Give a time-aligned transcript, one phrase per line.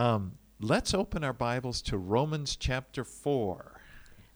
[0.00, 3.56] Um, let's open our Bibles to Romans chapter 4.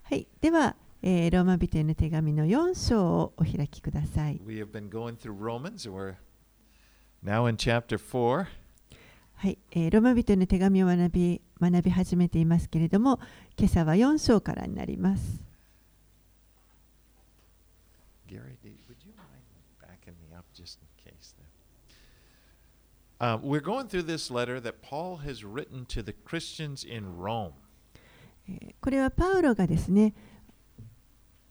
[0.03, 4.41] はい、では、えーローマ人への手紙の4章をお開きください。
[4.45, 6.15] We have been going through Romans, and we're
[7.25, 8.47] now in chapter 4.
[9.37, 13.21] はい、えーローマ人への手紙を学び学び始めていますけれども、
[13.57, 15.45] 今朝は4章からになります。
[18.27, 19.45] Gary, do- would you mind
[19.81, 21.35] backing me up just in case?
[21.39, 21.47] There?
[23.23, 27.53] Uh, we're going through this letter that Paul has written to the Christians in Rome.
[28.49, 30.13] えーこれはパウロがですね、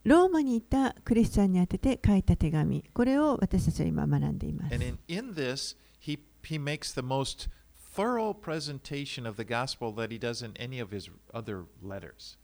[0.04, 4.76] ローマにいたクリスチャンに宛てて書いた手紙、これを私たちは今学んでいます。
[4.76, 7.48] And in, in this, he, he makes the most
[7.96, 12.38] thorough presentation of the gospel that he does in any of his other letters.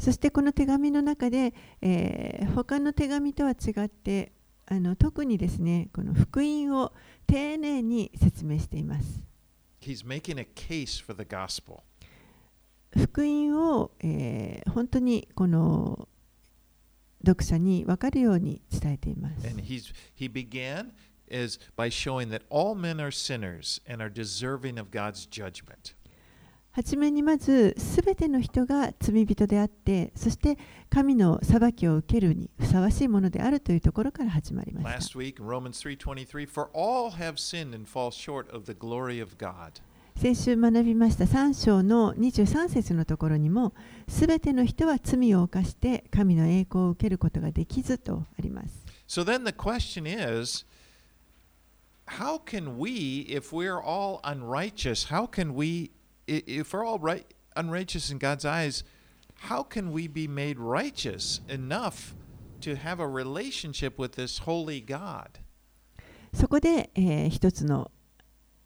[0.00, 4.32] そしてこの手紙の中で、えー他の手紙とは違って
[4.66, 6.92] あの特にですねこの福音を
[7.32, 9.22] 丁寧に説明しています。
[9.80, 11.80] He's making a case for the gospel.
[12.94, 16.08] 福音を、えー本当にこの
[17.26, 19.48] 読者に分かるように伝えています。
[19.48, 20.92] And he's, he began
[21.30, 25.94] as by showing that all men are sinners and are deserving of God's judgment.
[26.74, 30.56] はじめにまず、すべての人が罪人であって、そして
[30.88, 35.10] 神の裁きを受けるにふさわしいものであるというところから始まります。
[40.16, 43.74] 先週学びました3章の23節のところにも、
[44.08, 48.86] すべての人は罪を犯して神の栄光を受けることができずとあります。
[49.06, 50.64] So then the question is,
[52.06, 55.90] how can we, if we're all unrighteous, how can we
[56.46, 58.84] if we're all right unrighteous in God's eyes
[59.48, 62.14] how can we be made righteous enough
[62.60, 65.40] to have a relationship with this holy God?
[66.32, 67.90] そこで、えー一つの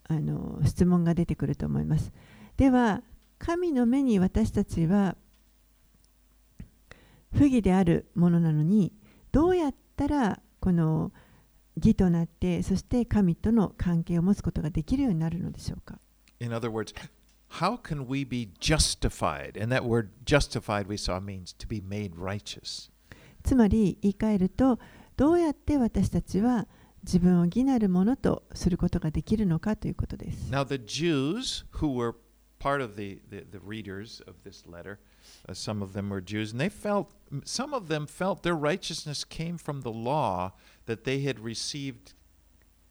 [0.09, 2.13] あの質問が出てくると思います。
[2.57, 3.03] では
[3.39, 5.17] 神の目に私たちは
[7.33, 8.93] 不義であるものなのに
[9.33, 11.13] どうやったらこの
[11.77, 15.99] 義となってそして神との関係を持つことができるようになるのでしょうか
[16.41, 16.95] In other words,
[17.60, 19.58] how can we be justified?
[19.58, 22.90] And that word justified we saw means to be made righteous.
[23.44, 24.80] つまり言い換えると
[25.18, 26.68] どうやって私たちは
[27.04, 30.52] 自分を義なるものとすることができるのかということです。
[30.52, 32.16] Now, the Jews who were
[32.60, 35.00] part of the, the, the readers of this letter,
[35.50, 37.08] uh, some of them were Jews, and they felt,
[37.44, 40.52] some of them felt their righteousness came from the law
[40.86, 42.14] that they had received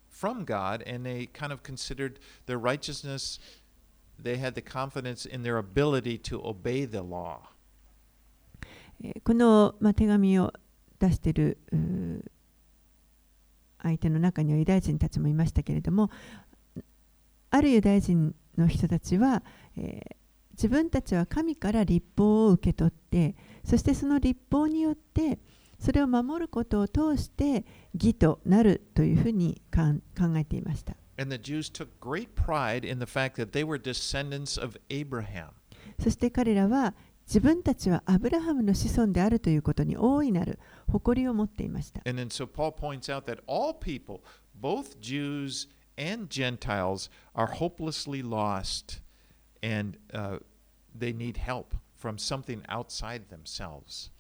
[0.09, 3.39] from God, and they kind of considered their righteousness,
[4.22, 7.40] they had the confidence in their ability to obey the law.
[9.04, 10.54] えこの、まあ、手紙を
[11.00, 11.58] 出している
[13.82, 16.10] 相手の中にはユダヤ人たちもいましたけれども
[17.50, 19.44] あるユダヤ人の人たちは、
[19.78, 20.16] えー
[20.56, 25.40] 自分たちは神から立法を受け取ってそしてその立法によって
[25.80, 30.96] それを守ることを通して義となるというふうにかん考えていました。
[31.19, 35.51] And the Jews took great pride in the fact that they were descendants of Abraham.
[35.99, 36.95] そして彼らは
[37.27, 40.59] 自分たちはアブラハムの子孫であるということに大いなる
[40.91, 42.01] 誇りを持っていました。
[42.09, 44.23] And then so Paul points out that all people,
[44.61, 49.01] both Jews and Gentiles, are hopelessly lost
[49.63, 50.39] and uh,
[50.99, 54.11] they need help from something outside themselves.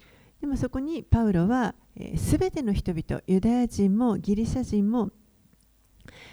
[0.41, 1.75] でもそこにパウロは
[2.16, 5.10] すべ、全ての人々、ユダヤ人もギリシャ人も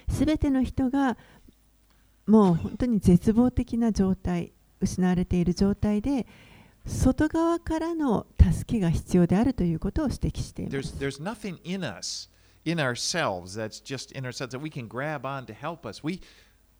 [0.08, 1.16] すべての人が
[2.26, 6.26] もう本当に絶望的な状態、失われている状態で
[6.86, 10.96] 外側からの助けが必要であるということを指摘していま There's, す。
[10.98, 12.28] there's nothing in us,
[12.64, 16.02] in ourselves, that's just in ourselves that we can grab on to help us.
[16.02, 16.20] We,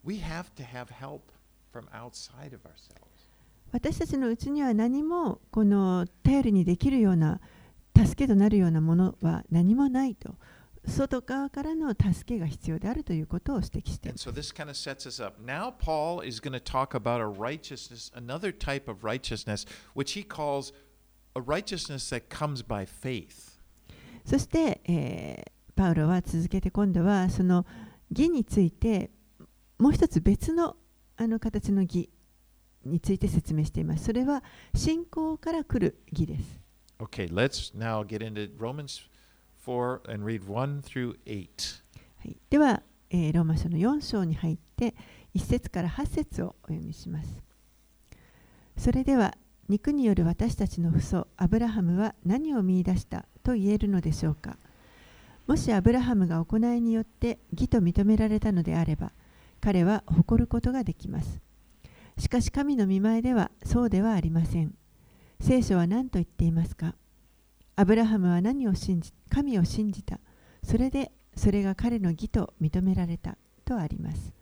[0.04, 1.30] we have to have help
[1.72, 3.12] from outside of ourselves.
[3.72, 7.40] 私たちのうちには何もこの頼りにできるような
[7.96, 10.34] 助けとなるようなものは何もないと
[10.86, 15.34] 外側からの助けが必要であるということを指摘しています so kind of.
[15.44, 20.24] Now, Paul is going to talk about a righteousness, another type of righteousness, which he
[20.26, 20.72] calls
[21.34, 23.58] a righteousness that comes by faith.
[24.24, 27.64] そして、えーパウロは続けて今度はその
[28.10, 29.10] 義について
[29.78, 30.76] もう一つ別の
[31.16, 32.10] あの形の義
[32.84, 34.04] について説明しています。
[34.04, 34.42] それは
[34.74, 36.60] 信仰から来る義です。
[36.98, 39.02] Okay, let's now get into Romans
[39.66, 41.82] 4 and read 1 through 8.
[42.18, 44.94] はい、では、えーローマ書の4章に入って
[45.34, 47.42] 1節から8節をお読みします。
[48.76, 49.34] それでは
[49.68, 54.58] 肉による私たちの父祖アブラハムは何を見出したと言えるのでしょうか
[55.46, 59.12] もしアブラハムが行いによって義と認められたのであれば
[59.60, 61.40] 彼は誇ることができます
[62.18, 64.74] しかし神の見前ではそうではありません。
[65.40, 66.94] 聖書は何と言っていますか？
[67.74, 70.20] アブラハムは何を信じ、神を信じた？
[70.62, 74.34] それでそれが彼の義と認められたとあります。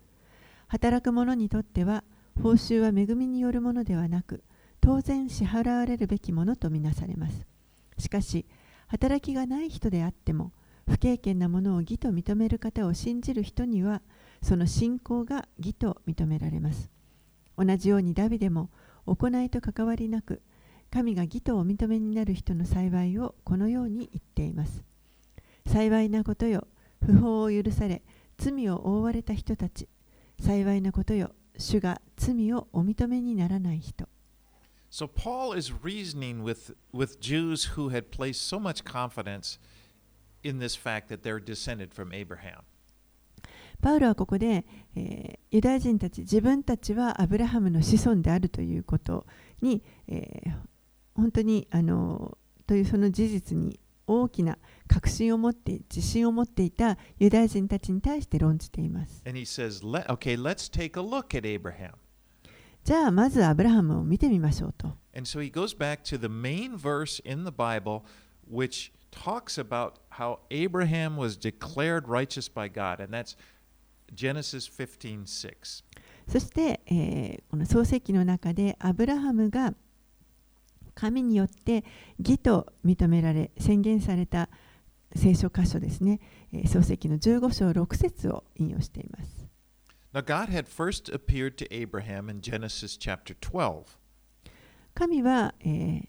[0.66, 2.02] 働く者にとっては
[2.42, 4.42] 報酬は恵みによるものではなく、
[4.80, 7.46] 当然支払われるべきものとみなされます。
[7.98, 8.46] しかし、
[8.88, 10.52] 働きがない人であっても、
[10.88, 14.02] 不経験なものを義と認める方を信じる人には、
[14.42, 16.90] その信仰が義と認められます。
[17.56, 18.70] 同じようにダビデも
[19.06, 20.42] 行いと関わりなく、
[20.92, 24.82] 神が義とお認めになる人の幸いをこのように言っています。
[25.66, 26.66] 幸いなことよ、
[27.04, 28.02] 不法を許され、
[28.38, 29.88] 罪を覆われた人たち。
[30.40, 34.08] 幸いなことよ、主が罪をお認めにならない人。
[34.90, 39.60] So Paul is reasoning with, with Jews who had placed so much confidence
[40.42, 42.64] in this fact that they're descended from Abraham.
[43.80, 49.26] パウロはここで、えー、ユダヤ人たち自分たちはアブラハムの子孫であるということ
[49.62, 50.52] に、えー、
[51.20, 52.36] 本当にあの
[52.66, 54.58] というその事実に大きな
[54.88, 59.22] 確信を持って自信を持っていたユダヤ人たちに対して論じています。
[59.24, 60.36] Says, okay,
[62.82, 64.88] じゃあまずアブラハムを見てみましょうと。
[65.14, 68.02] And so he goes back to the main verse in the Bible
[68.50, 73.36] which talks about how Abraham was declared righteous by God, and that's
[74.12, 75.84] Genesis 15:6.
[76.26, 79.74] そして、えー、この創世記の中でアブラハムが
[81.00, 81.82] 神によって
[82.18, 84.50] 義と認められ宣言された
[85.16, 86.20] 聖書箇所ですね、
[86.52, 89.48] えー、創世記の15章6節を引用しています。
[90.12, 93.84] Now God had first appeared to Abraham in Genesis chapter 12.
[94.92, 96.06] 神は、えー、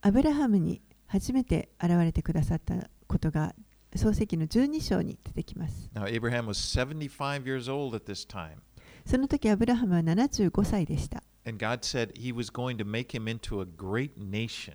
[0.00, 3.56] アブラハムに初めて現れてくださったことが
[3.96, 5.90] 創世記の12章に出てきます。
[5.92, 8.58] Now, Abraham was 75 years old at this time.
[9.04, 11.24] その時アブラハムは75歳でした。
[11.49, 14.73] And God said he was going to make him into a great nation.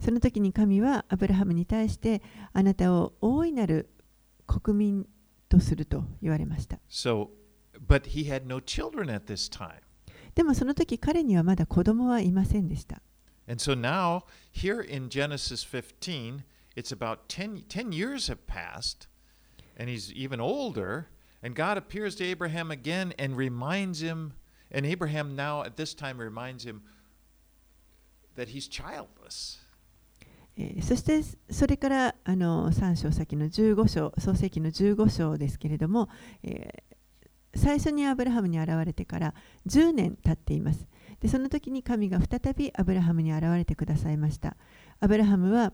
[0.00, 2.22] その時に神はアブラハムに対して
[2.52, 3.90] あなたを大いなる
[4.46, 5.06] 国民
[5.48, 6.78] とすると言われました。
[6.88, 7.30] So,
[7.86, 9.80] but he had no children at this time.
[10.34, 13.02] でもその時彼にはまだ子供はいませんでした。
[13.48, 16.44] And so now, here in Genesis 15,
[16.76, 19.08] it's about 10, 10 years have passed,
[19.76, 21.06] and he's even older,
[21.42, 24.34] and God appears to Abraham again and reminds him,
[24.73, 26.81] and Abraham now at this time reminds him
[28.35, 29.59] that he's childless.
[30.83, 36.09] そしてそれからあの3章先の15章創世記の15章ですけれども、
[36.43, 39.33] えー、最初にアブラハムに現れてから
[39.67, 40.85] 10年経っています
[41.23, 44.57] でその時に神が再びアブラハムに現れてくださいました。
[44.99, 45.71] アブラハムは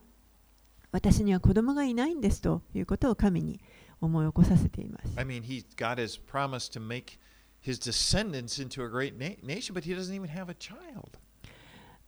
[0.92, 3.60] 私には子供がいないんですということを神に
[4.00, 5.14] 思い起こさせています。
[5.18, 7.20] I mean, he, God has promised to make
[7.62, 11.20] his descendants into a great nation, but he doesn't even have a child.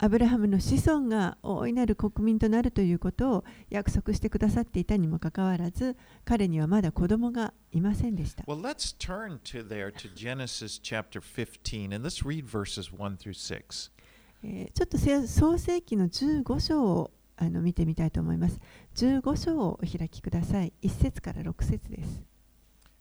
[0.03, 5.95] アブラハムの子孫が大いなる国民となるということを約束してくださっていたにもかかわらず、
[6.25, 8.43] 彼にはまだ子供がいませんでした。
[8.45, 13.91] Well, let's turn to there to Genesis chapter 15 and let's read verses 1 through 6.
[14.73, 18.59] ちょっと創世記の15章をあの見てみたいと思います。
[18.95, 20.73] 15章をお開きください。
[20.81, 22.30] 1節から6節です。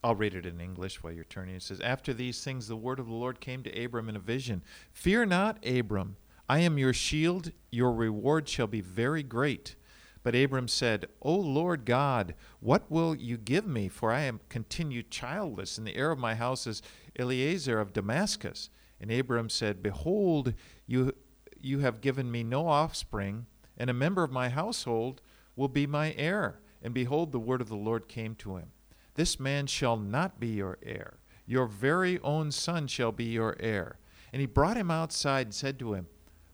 [0.02, 1.56] I'll read it in English while you're turning.
[1.56, 4.20] It says, After these things, the word of the Lord came to Abram in a
[4.20, 4.62] vision
[4.92, 6.16] Fear not, Abram.
[6.48, 9.76] I am your shield, your reward shall be very great.
[10.22, 13.88] But Abram said, O Lord God, what will you give me?
[13.88, 16.82] For I am continued childless, and the heir of my house is
[17.18, 18.68] Eliezer of Damascus.
[19.00, 20.54] And Abram said, Behold,
[20.86, 21.14] you,
[21.58, 23.46] you have given me no offspring,
[23.78, 25.22] and a member of my household
[25.56, 26.60] will be my heir.
[26.82, 28.72] And behold, the word of the Lord came to him
[29.15, 33.99] This man shall not be your heir, your very own son shall be your heir.
[34.33, 36.07] And he brought him outside and said to him,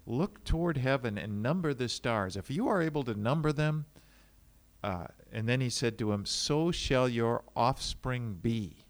[0.06, 2.36] look toward heaven and number the stars.
[2.36, 3.86] If you are able to number them,
[4.84, 8.86] uh, and then he said to him, So shall your offspring be.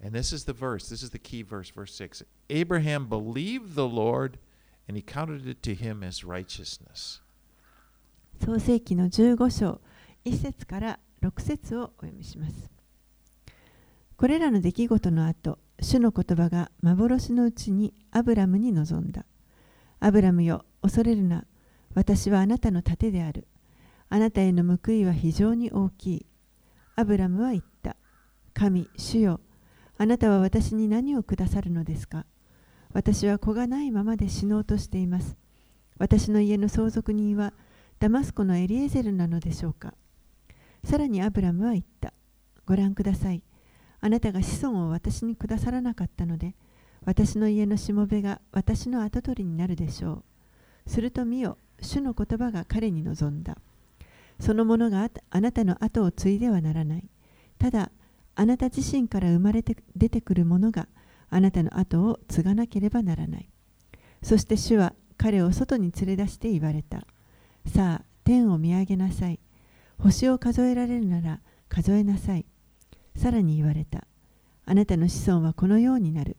[0.00, 2.22] And this is the verse, this is the key verse, verse 6.
[2.50, 4.38] Abraham believed the Lord,
[4.86, 7.20] and he counted it to him as righteousness.
[8.40, 9.80] 創世記の15章
[10.24, 12.70] 1節から6節をお読みします。
[14.19, 19.23] これらの出来事の後、主の言葉が幻のうちにアブラムに臨んだ。
[20.01, 21.45] アブラムよ、恐れるな。
[21.93, 23.47] 私はあなたの盾である。
[24.09, 26.25] あなたへの報いは非常に大きい。
[26.97, 27.95] アブラムは言った。
[28.53, 29.39] 神、主よ、
[29.97, 32.25] あなたは私に何をくださるのですか？
[32.91, 35.37] 私は子がないままで死のうとしています。
[35.97, 37.53] 私の家の相続人は
[37.99, 39.93] ダマスコのエリエゼルなのでしょうか？
[40.83, 42.11] さらにアブラムは言った。
[42.65, 43.41] ご覧ください。
[44.01, 46.55] あなたが子孫を私にくださらなかったので、
[47.05, 50.23] 私の家のしもべが私の跡取りになるでしょ
[50.87, 50.89] う。
[50.89, 53.57] すると見よ、主の言葉が彼に望んだ。
[54.39, 57.03] その者があなたの後を継いではならない。
[57.57, 57.91] ただ、
[58.35, 60.87] あなた自身から生まれて出てくる者が
[61.29, 63.49] あなたの後を継がなければならない。
[64.23, 67.05] そして主は彼を外に連れ出して言われた。
[67.65, 69.39] さあ、天を見上げなさい。
[69.97, 72.45] 星を数えられるなら数えなさい。
[73.19, 74.07] さらに言われた。
[74.65, 76.37] あなたの子孫はこのようになる。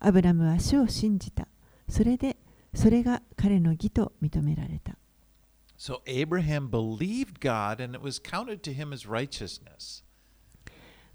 [0.00, 1.46] アブラムは主を信じた。
[1.86, 2.38] それで、
[2.72, 4.96] それが彼の義と認められた。
[5.76, 10.02] So Abraham believed God and it was counted to him as righteousness.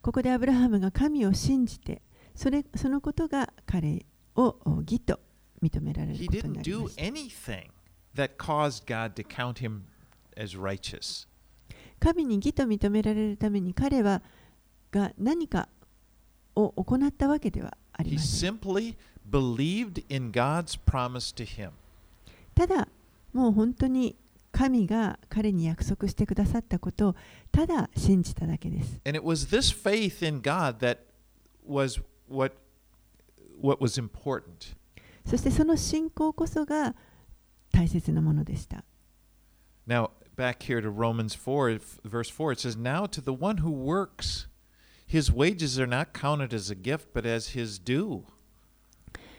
[0.03, 2.03] ここでアブラハムが神を信じて、
[2.35, 4.05] それそのことが彼
[4.35, 5.19] を義と
[5.59, 7.01] 認められることになりました。
[8.13, 9.85] that caused God to count him
[10.37, 11.27] as righteous.
[11.99, 14.21] 神に義と認められるために彼は
[14.91, 15.69] が何か
[16.55, 18.59] を行ったわけではありません。
[22.55, 22.87] ただ、
[23.33, 24.15] もう本当に
[24.51, 27.15] 神が彼に約束してくださったことを
[27.51, 28.99] ただ信じただけです。
[35.25, 36.95] そしてその信仰こそが
[37.71, 38.83] 大切なものでした。
[39.85, 42.53] Now, back here to Romans 4, verse 4,
[44.39, 44.56] it.
[45.06, 48.24] his wages are not counted as a gift, but as his due.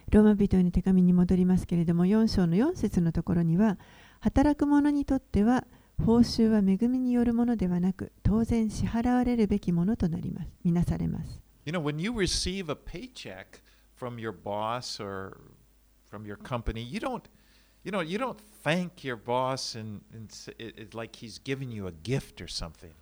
[0.10, 3.80] ローマ人への手紙に戻りますけれども、4章の4節のところには、
[4.20, 5.66] 働く者にとっては、
[6.06, 10.52] 報酬は恵みによるものではなく、当然支払われるべきものとなります。
[10.63, 11.42] みなされます。
[11.66, 13.62] You know, when you receive a paycheck
[13.98, 15.38] from your boss or
[16.12, 17.24] from your company, you don't
[17.84, 21.88] you know, you don't thank your boss and, and it, it's like he's giving you
[21.88, 22.94] a gift or something.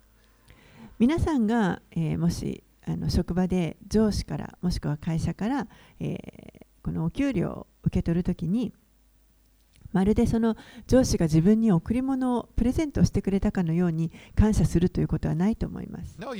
[0.99, 5.67] 皆さんが、えー、もしあの職場で上司からもしくは会社から、
[5.99, 8.73] えー、このお給料を受け取るときに
[9.91, 10.55] まるでその
[10.87, 16.17] 上司が自分に贈り物をプレゼントしてくれたかのように感謝するということはないと思います。
[16.19, 16.33] No.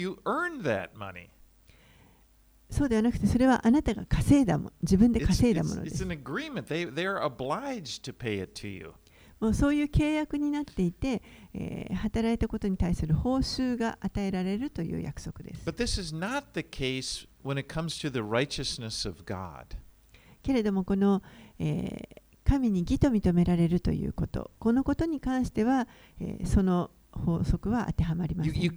[2.69, 6.03] そうではなくて、それはあなたが稼いだもの、自分で稼いだものです。
[9.39, 11.21] もうそういう契約になっていて、
[11.53, 15.65] えー、働いたことに対する報酬が与えられるという約束です。
[20.43, 21.21] けれども、この、
[21.59, 25.87] えー、神に義と認められるということ、このことに関しては、
[26.19, 28.53] えー、その法則は当てはまりません。
[28.55, 28.69] You, you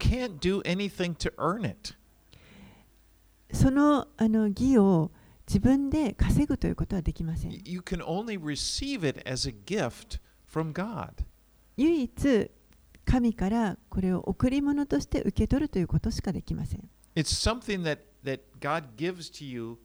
[3.52, 5.11] そのあの義を
[5.47, 7.52] 自分で稼ぐということはできません。
[7.64, 11.25] You can only receive it as a gift from God.
[11.76, 12.50] 唯一、
[13.04, 16.88] 神からこれを贈り物として受け取るということしかできません。
[17.14, 19.78] It's something that, that God gives to you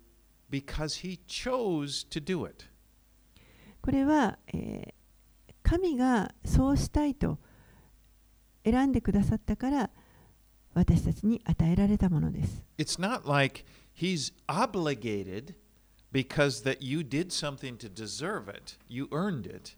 [0.49, 2.65] because He chose to do it.
[3.81, 7.39] これは、えー、神がそうしたいと
[8.63, 9.89] 選んでくださったから、
[10.73, 12.63] 私たちに与えられたものです。
[12.77, 13.63] It's not like
[13.95, 15.55] he's obligated
[16.11, 18.77] because that you did something to deserve it.
[18.89, 19.77] You earned it.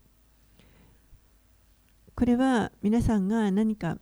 [2.18, 4.00] これは皆さんが何か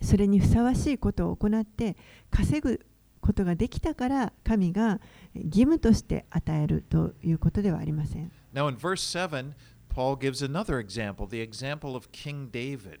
[0.00, 1.96] それにふさわしいことを行って
[2.30, 2.86] 稼ぐ
[3.20, 5.00] ことができたから神が
[5.34, 8.30] 義務として与えるということではありません。
[8.54, 9.54] Now in verse 7,
[9.92, 13.00] Paul gives another example, the example of King David.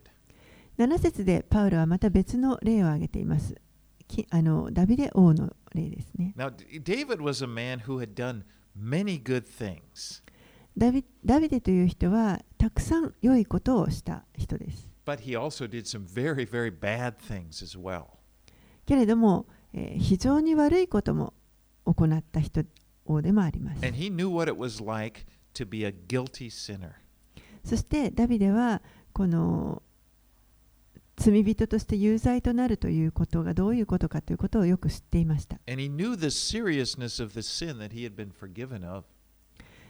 [0.78, 3.54] 7節でパウロはまた別の例を挙げています。
[4.30, 6.34] あのダビデ王の例ですね。
[6.36, 8.42] Now, David was a man who had done
[8.76, 10.24] many good things.
[10.76, 14.88] ダビダビデという人はたくさん良いことをした人です。
[15.04, 18.06] But he also did some very, very bad things as well.
[18.86, 21.34] けれども、えー、非常に悪いことも
[21.84, 22.62] 行った人
[23.22, 23.86] でもあります。
[23.86, 26.92] And he knew what it was like to be a guilty sinner.
[27.64, 28.82] そしてダビデは
[29.12, 29.82] この
[31.16, 35.58] 罪人として有罪となるということがどういうことかということをよく知っていました。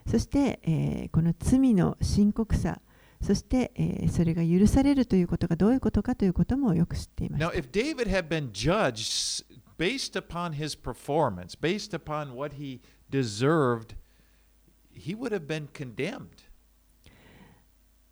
[0.06, 2.80] そして、えー、この罪の深刻さ、
[3.20, 7.50] そして、えー、それが許されるということがどういうことかということもよく知っていました。
[7.50, 9.44] Now, if David had been judged
[9.78, 13.96] based upon his performance, based upon what he deserved,
[14.92, 16.46] he would have been condemned.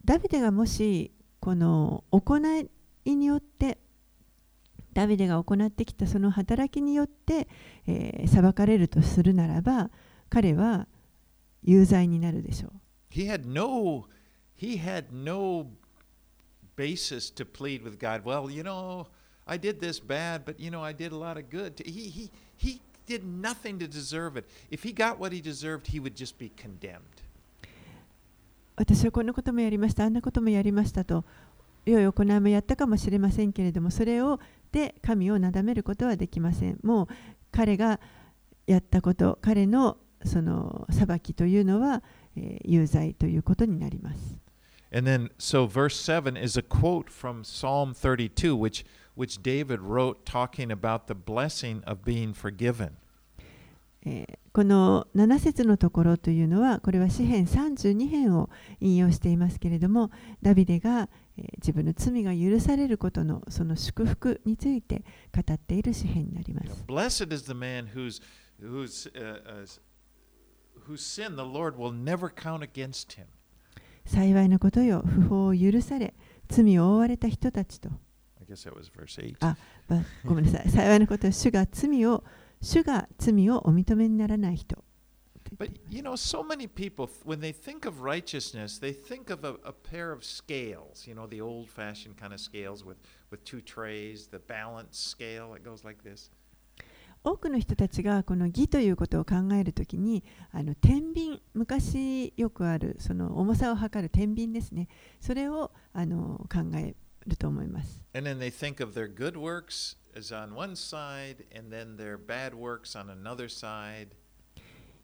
[0.04, 2.38] ダビデがもしこの行
[3.04, 3.78] いによって
[4.92, 7.48] ダビデが行ってきたその働きによって、
[7.86, 9.90] えー、裁かれるとするならば
[10.28, 10.88] 彼は
[11.64, 12.72] 有罪になるでしょう。
[13.10, 14.06] He had no,
[14.56, 15.66] he had no
[16.76, 18.22] basis to plead with God.
[18.24, 19.06] Well, you know,
[19.46, 21.82] I did this bad, but you know, I did a lot of good.
[21.84, 24.46] He, he, he did nothing to deserve it.
[24.70, 27.22] If he got what he deserved, he would just be condemned.
[28.76, 31.24] 私はこんなこともやりました、あんなこともやりましたと、
[31.86, 34.40] 良い行いもやったかもしれませんけれども、それを
[34.72, 36.80] で神をなだめることはできません。
[36.82, 37.08] もう
[37.52, 38.00] 彼が
[38.66, 42.02] やったこと、彼のその裁きというのは、
[42.36, 44.36] えー有罪ということになります。
[44.92, 48.84] And then, so verse 7 is a quote from Psalm 32, which,
[49.16, 52.92] which David wrote talking about the blessing of being forgiven.
[54.06, 60.12] えーこの7節のところというのはこれは詩編32編を引用していますけれども
[60.42, 65.02] ダビデが、えー自分の罪が許されることのその祝福について
[65.34, 66.84] 語っている詩編になります。
[66.86, 68.22] Blessed is the man whose,
[68.62, 69.80] uh, uh,
[70.87, 73.25] whose sin the Lord will never count against him.
[74.05, 76.15] 幸いのことよ不法を許され
[76.47, 77.89] 罪を覆われた人たちと
[78.39, 79.35] I guess that was verse 8.
[79.41, 79.55] あ
[79.87, 82.23] ばごめんなさい幸いのことよ主が罪を
[82.61, 84.83] 主が罪をお認めにならない人
[85.57, 89.55] But you know, so many people, when they think of righteousness, they think of a,
[89.65, 92.97] a pair of scales, you know, the old fashioned kind of scales with,
[93.31, 96.29] with two trays, the balance scale that goes like this.
[97.24, 104.88] 多くの人たちがこの義ということを考えるときにあの天秤昔よくあるその重さを測る天秤ですね
[105.20, 106.94] それをあの考え
[107.26, 112.16] ると思います And then they think of their good works as on one side, and then their
[112.16, 114.08] bad works on another side.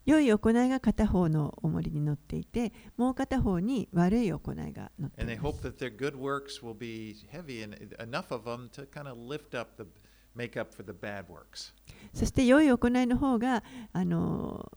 [0.05, 7.75] 良い行いが片方の重りに乗っていてもう片方に悪い行いが乗って And い they ま hope す that their good works will be heavy and
[7.99, 9.87] enough of them to kind of lift up the,
[12.13, 14.71] そして良い行いの方があの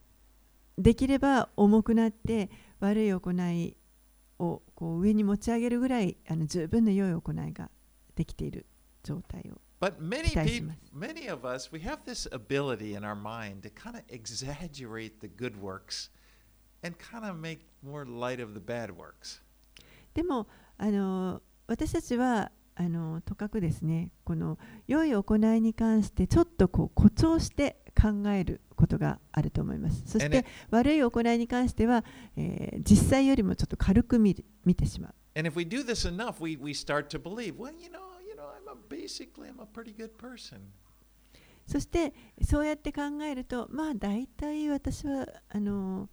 [0.76, 3.76] できれば重くなって悪い行い
[4.38, 7.70] をこう上に持ち上げるぐらいあの十分な良い行いが
[8.16, 8.66] できている
[9.02, 9.60] 状態を。
[20.14, 20.46] でも
[20.78, 32.04] あの私たちはあのとかくですねこの良い行いに関してちょっとこう誇張して考えることがあると思いますそして悪い行いに関しては、
[32.36, 38.36] えー実際よりもちょっと軽く見る見てしまう And if we do this enough, we, we start to believe, well, you know, you
[38.36, 40.60] know, I'm a, basically I'm a pretty good person.
[41.66, 46.08] そしてそうやって考えるとまあ大体私はあの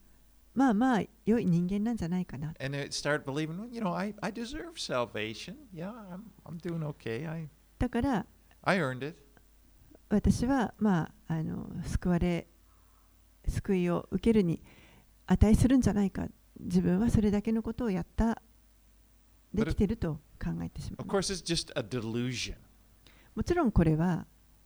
[0.53, 5.55] まあまあ良い人間なんじゃないかな And it start believing, you know, I, I deserve salvation.
[5.73, 7.27] Yeah, I'm, I'm doing okay.
[7.27, 7.47] I,
[7.79, 8.25] だから
[8.63, 9.15] I earned it.
[10.09, 12.47] 私はまああの救われ
[13.47, 14.61] 救いを受けるに
[15.25, 16.27] 値するんじゃないか
[16.59, 18.41] 自分はそれだけのことをやった
[19.53, 22.55] できてると考えてしま Of う course, it's just a delusion.
[23.35, 24.25] もちろんこれは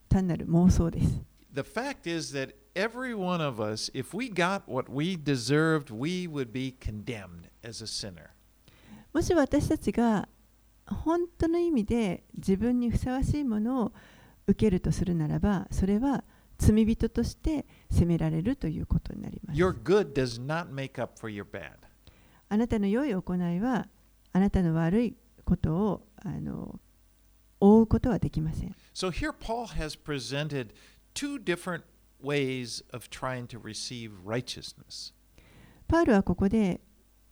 [0.09, 1.21] 単なる妄想です
[1.53, 6.26] The fact is that every one of us, if we got what we deserved, we
[6.26, 8.30] would be condemned as a sinner.
[9.12, 10.28] もし私たちが
[10.86, 13.92] 本当の意味で自分にふさわしいものを
[14.46, 16.24] 受けるとするならばそれは
[16.58, 21.72] 罪人として責められるということになります Your good does not make up for your bad.
[22.48, 23.88] あなたの良い行いは
[24.32, 26.80] あなたの悪いことをあの
[27.60, 30.68] 覆うことはできません So here Paul has presented
[31.14, 31.82] two different
[32.25, 35.13] ways of trying to receive righteousness.
[35.87, 36.81] パウルはここで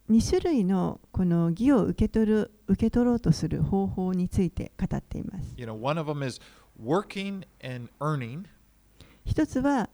[0.09, 5.53] 2種類のこの義を受け取る受け取ろうとする方法について語っています。
[5.57, 6.39] You know, one of them is
[6.79, 8.45] working and earning,
[9.25, 9.89] 一つは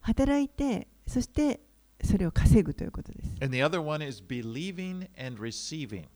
[0.00, 1.60] 働いてそして
[2.02, 3.28] それを稼ぐということです。
[3.42, 6.06] and the other one is believing and receiving.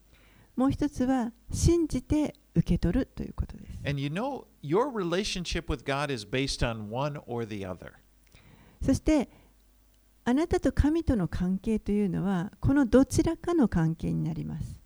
[0.57, 3.81] もう一つは信じて受け取るということです。
[3.87, 7.93] And you know, your relationship with God is based on one or the other.
[8.81, 9.29] そして
[10.25, 14.81] あなたと神との関係というのはこのどちらかの関係になります。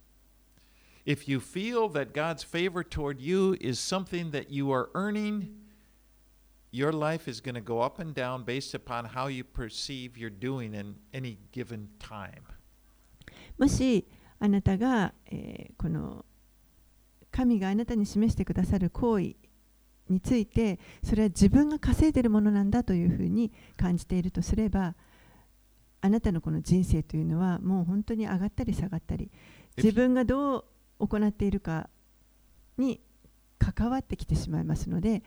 [1.07, 5.49] If you feel that God's favor toward you is something that you are earning,
[6.71, 10.31] your life is going to go up and down based upon how you perceive you're
[10.31, 12.43] doing in any given time.
[13.57, 14.07] もし
[14.41, 16.25] あなたが、えーこの
[17.31, 19.37] 神があなたに示してくださる行為
[20.09, 24.95] についてそれは自分が稼いでいるものなんだというふうに感じているとすれば
[26.01, 29.31] あなたのこの人生というのはもう本当に上がったり下がったり
[29.77, 30.65] 自分がど
[30.99, 31.89] う行っているか
[32.77, 33.01] に
[33.59, 35.23] 関わってきてしまいますので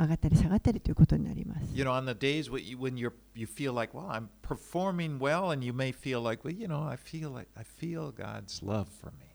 [0.00, 1.66] 上がったり下がったりということになります。
[1.74, 5.50] You know, on the days when you, when you're you feel like, well, I'm performing well,
[5.50, 8.86] and you may feel like, well, you know, I feel like I feel God's love
[9.00, 9.26] for me.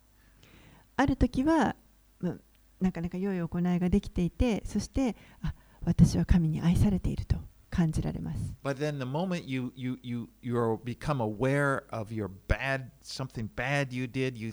[0.97, 1.75] ある時は、
[2.19, 2.35] まあ
[2.81, 5.53] なかなか良い行いができていてそしてあ
[5.85, 7.37] 私は神に愛されていると
[7.69, 8.55] 感じられます。
[8.63, 14.05] But then the moment you you you you become aware of your bad something bad you
[14.05, 14.51] did, you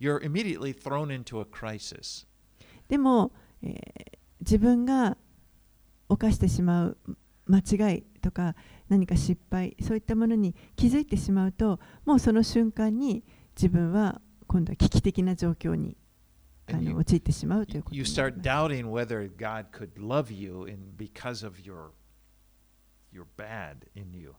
[0.00, 2.26] you're immediately thrown into a crisis.
[2.88, 3.30] でも、
[3.62, 5.16] えー自分が
[6.12, 6.96] 犯してしまう
[7.46, 8.54] 間違いとか
[8.88, 13.24] 何か失敗そういったものに気づいてしまうともうその瞬間に
[13.56, 15.96] 自分は今度は危機的な状況に
[16.68, 21.90] あの you, 陥ってしまうということ you になり start doubting whether God could love you in because of your
[23.12, 24.32] your bad in you.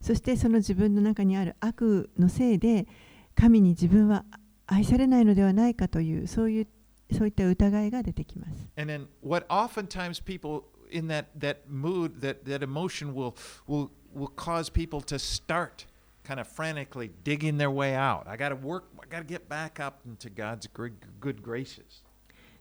[0.00, 2.86] そしてその自分の中にある悪のせいで
[3.34, 4.24] 神に自分は
[4.66, 6.66] 愛されないのではないかというそういう
[7.12, 8.68] そういった疑いが出てきます。
[8.76, 13.35] And then what oftentimes people in that that mood, that that emotion will
[13.67, 15.85] will will cause people to start
[16.23, 18.27] kind of frantically digging their way out.
[18.27, 18.85] I got to work.
[19.01, 22.03] I got to get back up into God's good, good graces.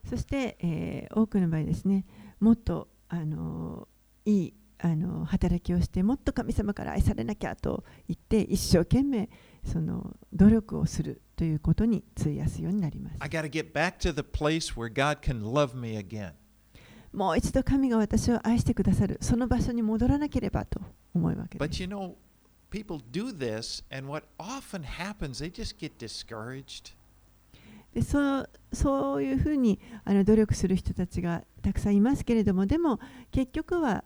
[0.09, 2.07] そして、えー多くの場合ですね、
[2.41, 3.87] もっとあの
[4.25, 9.29] いいあの働きをして、もっと神様から愛されなきゃと言って、一生懸命
[9.65, 13.17] その努力をするということに費やすようになります。
[13.21, 16.33] I got to get back to the place where God can love me again.
[17.16, 20.82] もう一度神が私を愛してくださる、その場所に戻らなければと
[21.14, 21.82] 思うわけで But す。
[21.82, 22.16] you know,
[22.70, 26.94] people do this, and what often happens, they just get discouraged.
[27.94, 33.00] でそうそういうふうにあの努力する人たちがたくさんいますけれども、でも
[33.32, 34.04] 結局は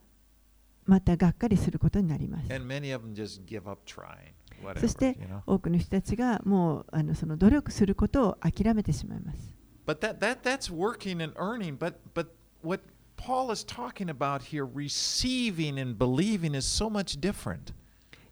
[0.86, 2.54] またがっかりすることになります。
[2.54, 4.34] And many of them just give up trying.
[4.80, 5.18] そして.
[5.48, 9.56] 多くの人たちがもうあのその努力することを諦めてしまいます。
[9.88, 11.78] But that, that that's working and earning.
[11.78, 12.28] But but
[12.62, 12.84] what
[13.19, 17.73] Paul is talking about here, receiving and believing, is so much different.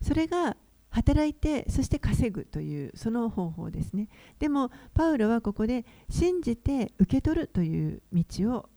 [0.03, 0.57] それが
[0.91, 4.09] 働いてそして稼ぐというその方法ですね。
[4.39, 8.69] でもパウロはここで信じて受け取るという道を語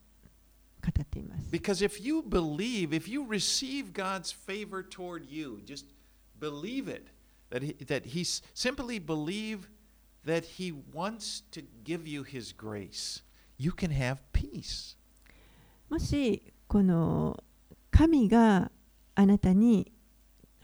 [1.02, 1.50] っています。
[1.52, 5.86] Because if you believe, if you receive God's favor toward you, just
[6.40, 7.08] believe it.
[7.50, 9.68] That he, that he s- simply believe
[10.26, 13.24] that he wants to give you his grace.
[13.58, 14.96] You can have peace.
[15.91, 17.43] もしこの
[17.91, 18.71] 神が
[19.17, 19.93] あなたに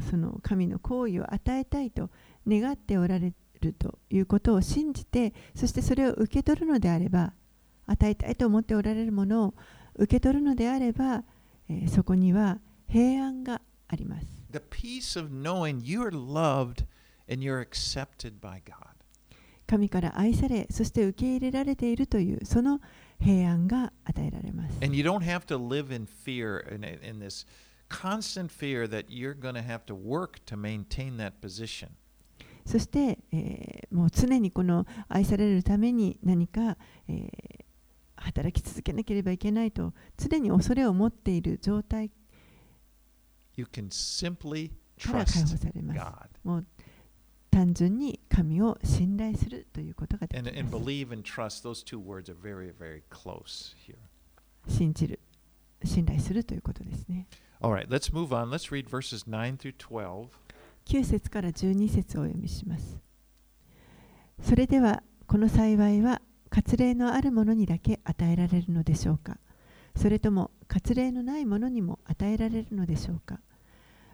[0.08, 2.10] その神の行為を与えたいと
[2.46, 7.32] 願っておられるということを信じてそしてそれを受け取るのであれば
[7.86, 9.54] 与えたいと思っておられるものを
[9.96, 11.24] 受け取るのであれば、
[11.68, 12.58] えーそこには
[12.88, 14.26] 平安があります。
[14.52, 16.84] The peace of knowing you're loved
[17.28, 18.96] and you're accepted by God.
[19.66, 22.80] 神から愛されそして受け入れられているというその
[23.20, 24.76] 平安が与えられます。
[24.83, 27.46] And you don't have to live in fear, in, in this
[27.88, 31.88] constant fear that you're going to have to work to maintain that position.
[32.64, 36.76] そして、えーもう常にこの愛されるために何か、
[37.09, 37.66] えー
[38.18, 42.11] 働き続けなければいけないと常に恐れを持っている状態
[43.57, 45.46] You can simply trust。
[45.92, 46.66] God もう
[47.57, 50.77] 単純に神を信頼するということができます。
[50.77, 51.66] believe and trust.
[51.66, 53.97] Those two words are very, very close here.
[54.69, 55.19] 信じる、
[55.83, 57.27] 信頼するということですね。
[57.62, 58.51] Right, let's move on.
[58.51, 60.29] Let's read verses 9 through 12.
[60.85, 63.01] 9節から12節をお読みします。
[64.42, 69.38] それではこの幸いは割礼のある者にだけ与えられるのでしょうか
[69.97, 73.40] それとも割礼のない者にも与えられるのでしょうか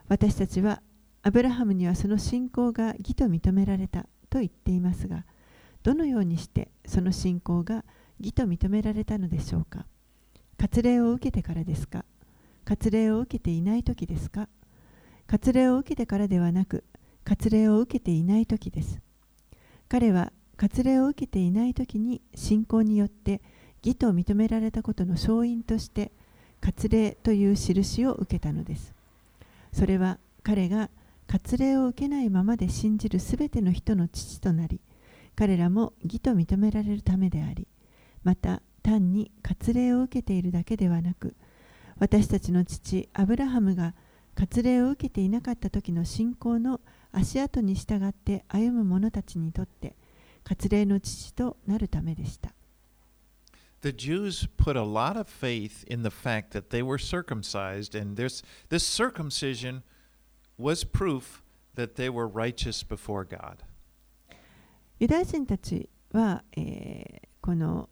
[0.09, 0.81] 私たちは
[1.25, 5.25] アブラハムにはその信仰が義と認められたと言っていますが
[5.85, 7.85] どのようにしてその信仰が
[8.21, 9.87] 義と認められたのでしょうか？
[10.59, 12.05] 割礼を受けてからですか？
[12.65, 14.49] 割礼を受けていない時ですか？
[15.29, 16.85] 割礼を受けてからではなく
[17.25, 19.01] 割礼を受けていない時です。
[19.89, 23.41] 彼は割礼を受けていない時に信仰によって
[23.85, 26.13] 義と認められたことの勝因として
[26.61, 28.95] 割礼という印を受けたのです。
[29.73, 30.91] それは彼が
[31.33, 34.83] 割礼を受けないままで信じるすべての人の父となり
[35.35, 37.67] 彼らも義と認められるためであり
[38.23, 41.35] また単に割礼を受けているだけではなく
[41.99, 43.95] 私たちの父アブラハムが
[44.39, 49.97] 割礼を受けていなかった時の信仰の足跡に従って歩む者たちにとって
[50.45, 52.53] 割礼の父となるためでした。
[53.81, 58.45] The Jews put a lot of faith in the fact that they were circumcised, and this,
[58.69, 59.83] this circumcision
[60.59, 61.43] was proof
[61.75, 63.59] that they were righteous before God.
[64.99, 67.89] ユダヤ人たちは、えーこの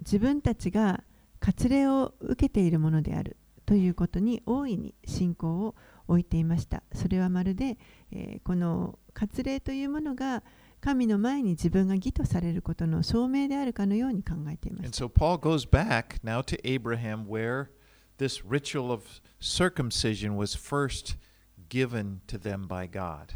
[0.00, 1.02] 自分たちが
[1.40, 5.74] 割礼を受けているものであるということに大いに信仰を
[6.06, 6.82] 置いていました。
[6.92, 7.78] それはまるで、
[8.12, 10.42] えーこの割礼というものが
[10.82, 15.06] 神の前に自分が義とされることの証明であるかのように考えていま And した。
[15.06, 17.70] so Paul goes back now to Abraham, where
[18.18, 19.02] this ritual of
[19.40, 21.16] circumcision was first
[21.68, 23.34] given to them by God.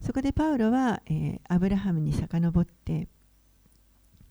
[0.00, 3.08] そこでパウロは、えーアブラハムに遡って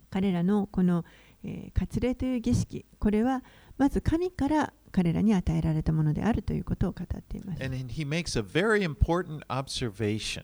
[0.09, 1.03] 彼らのこの、
[1.43, 3.43] えー割礼という儀式これは
[3.77, 10.43] まず神から彼らに与えられたものであるということを語っています And he makes a very important observation.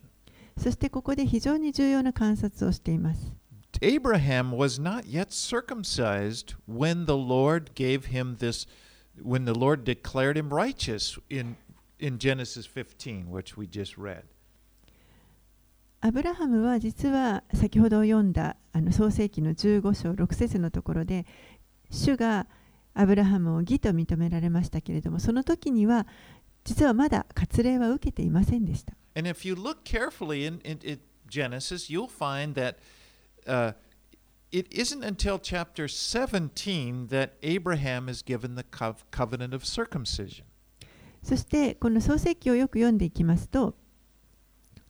[0.58, 3.34] そしてここで非常に重要な観察をしています
[3.82, 8.68] Abraham was not yet circumcised when the Lord gave him this,
[9.24, 11.56] when the Lord declared him righteous in,
[11.99, 14.25] in Genesis 15, which we just read.
[16.01, 21.25] アブラハムは実は先ほど読んだあの創世記の15章6節のところで
[21.91, 22.47] 主が
[22.93, 26.07] アブラハムを義と認められましたけれどもその時には
[26.65, 28.93] 実はまだ割礼は受けていませんでした。
[29.17, 32.77] And if you look carefully in, in, in Genesis, you'll find that
[33.47, 33.73] uh,
[34.53, 40.45] it isn't until chapter 17 that Abraham is given the cov- covenant of circumcision.
[41.30, 43.76] そしてこの創世記をよく読んでいきますと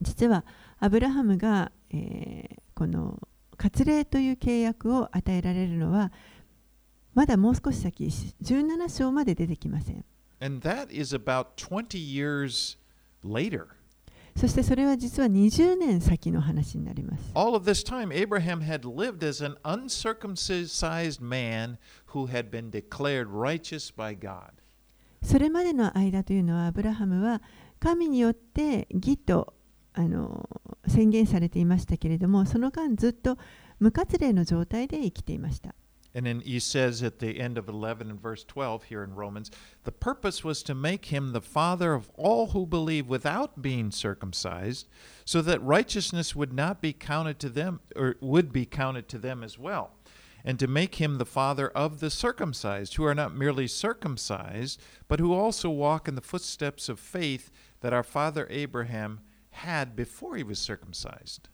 [0.01, 0.45] 実は
[0.79, 3.19] アブラハムが、えーこの
[3.57, 6.13] 割礼という契約を与えられるのは
[7.13, 10.05] まだもう少し先17章まで出てきません
[10.39, 12.77] And that is about 20 years
[13.21, 13.65] later.
[14.37, 21.77] そしてそれは実は20年先の話になります All of this time, Abraham had lived as an uncircumcised man
[22.13, 24.53] who had been declared righteous by God.
[25.22, 27.40] それまでの間というのはアブラハムは
[27.80, 29.54] 神によって義と
[29.94, 30.48] あの
[30.86, 33.38] 宣言されていましたけれどもその間ずっと
[33.78, 35.74] 無割礼の状態で生きていました
[36.16, 39.50] And then he says at the end of 11 and verse 12 here in Romans,
[39.82, 44.86] the purpose was to make him the father of all who believe without being circumcised,
[45.24, 49.42] so that righteousness would not be counted to them, or would be counted to them
[49.42, 49.90] as well,
[50.44, 55.20] and to make him the father of the circumcised, who are not merely circumcised, but
[55.20, 60.42] who also walk in the footsteps of faith that our father Abraham had before he
[60.42, 61.48] was circumcised.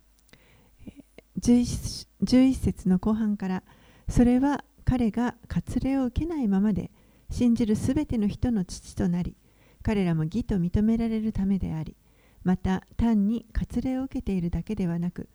[1.40, 3.62] 11, 11節の後半から
[4.08, 6.90] それは彼が割礼を受けないままで
[7.30, 9.36] 信じるすべての人の父となり
[9.82, 11.96] 彼らも義と認められるためであり
[12.42, 15.28] また単に割礼を受けているだけではなく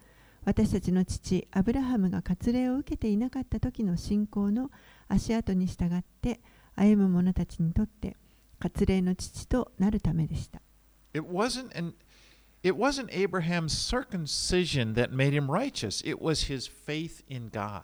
[0.44, 4.70] 私たちの父アブラハムが割礼を受けていなかった時の信仰の
[5.08, 6.40] 足跡に従って
[6.74, 8.16] 歩む者たちにとって
[8.58, 10.60] 割礼の父となるためでした。
[11.12, 11.94] It wasn't an
[12.62, 16.02] it wasn't Abraham's circumcision that made him righteous.
[16.06, 17.82] It was his faith in God.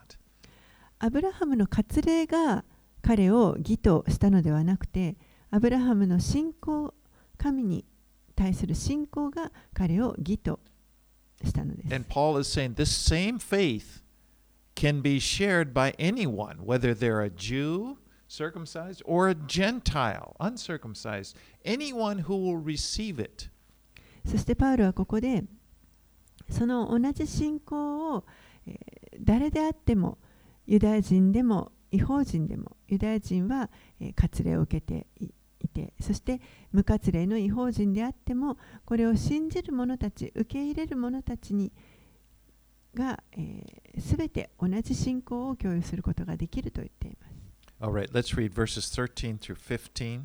[0.98, 2.64] アブラハムの割礼が
[3.02, 5.16] 彼を義としたのではなくて
[5.50, 6.94] アブラハムの信仰
[7.36, 7.84] 神に
[8.34, 10.60] 対する信仰が彼を義と
[11.44, 11.94] したのです。
[11.94, 14.02] And Paul is saying this same faith
[14.74, 17.96] can be shared by anyone, whether they're a Jew,
[18.28, 21.36] circumcised, or a Gentile, uncircumcised.
[21.64, 23.48] Anyone who will receive it.
[24.24, 25.44] そしてパウロはここで
[26.50, 28.24] その同じ信仰を、
[28.66, 30.18] えー誰であっても
[30.66, 35.34] ユダヤ人でも違法人でもユダヤ人は、えー割礼を受けていい
[35.72, 36.40] てそして
[36.72, 41.72] 無割礼の違法人であってもこれを信じる者たち受け入れる者たちに
[42.94, 47.36] が、えー、全て同じ信仰を共有することができると言っています。
[47.80, 50.22] Right, let's read verses 13 through 15.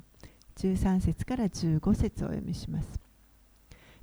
[0.55, 2.87] 13節から15節をお読みします。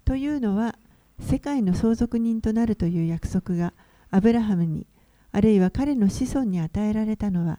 [0.04, 0.78] というのは
[1.18, 3.72] 世界の相続人となるという約束が
[4.10, 4.86] アブラハムに
[5.32, 7.58] あるいは彼の子孫に与えられたのは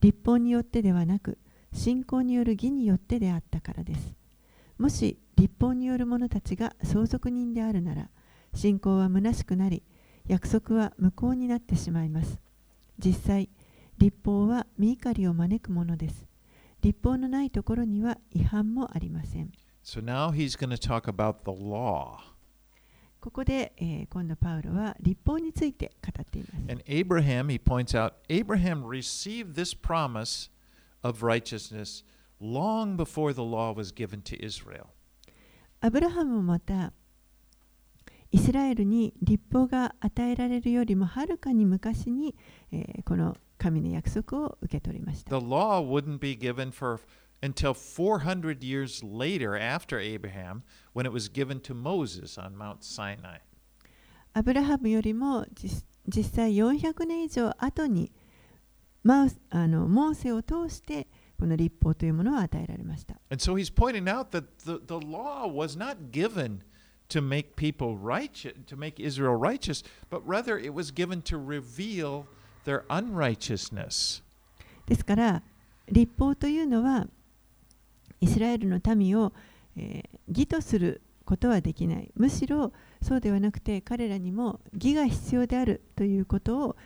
[0.00, 1.38] 立法によってではなく
[1.72, 4.14] 信仰による義によってであったからです。
[4.78, 8.08] もし立法による者たちが相続人であるなら
[8.54, 9.82] 信仰は虚しくなり
[10.26, 12.38] 約束は無効になってしまいます。
[12.98, 13.48] 実際
[13.98, 16.26] 立法は見怒りを招くものです。
[16.80, 19.50] 立法のないところには違反もありません。
[19.84, 22.18] So now he's going to talk about the law.
[23.20, 26.54] ここで、えー今度パウロは立法について語っています。
[26.70, 30.50] And Abraham, he points out, Abraham received this promise
[31.01, 32.03] of righteousness
[32.39, 34.87] long before the law was given to Israel.
[35.81, 36.93] アブラハムもまた
[38.31, 42.35] イスラエルに立法が与えられるよりもはるかに昔に、
[42.71, 45.39] えーこの神の約束を受け取りました。
[45.39, 46.99] The law wouldn't be given for
[47.41, 53.39] until 400 years later after Abraham when it was given to Moses on Mount Sinai.
[54.33, 58.11] アブラハムよりも実実際400年以上後に
[59.08, 61.06] マウスあのモーセを通して
[61.40, 63.14] この立法というものを与えられました。
[63.30, 63.56] So、
[74.84, 75.42] ですから、
[75.90, 77.06] 立法というのは
[78.20, 79.32] イスラエルの民を、
[79.74, 82.10] えー、義とすることはできない。
[82.14, 86.76] むしろそうではなくて彼らにも義が必要であるということを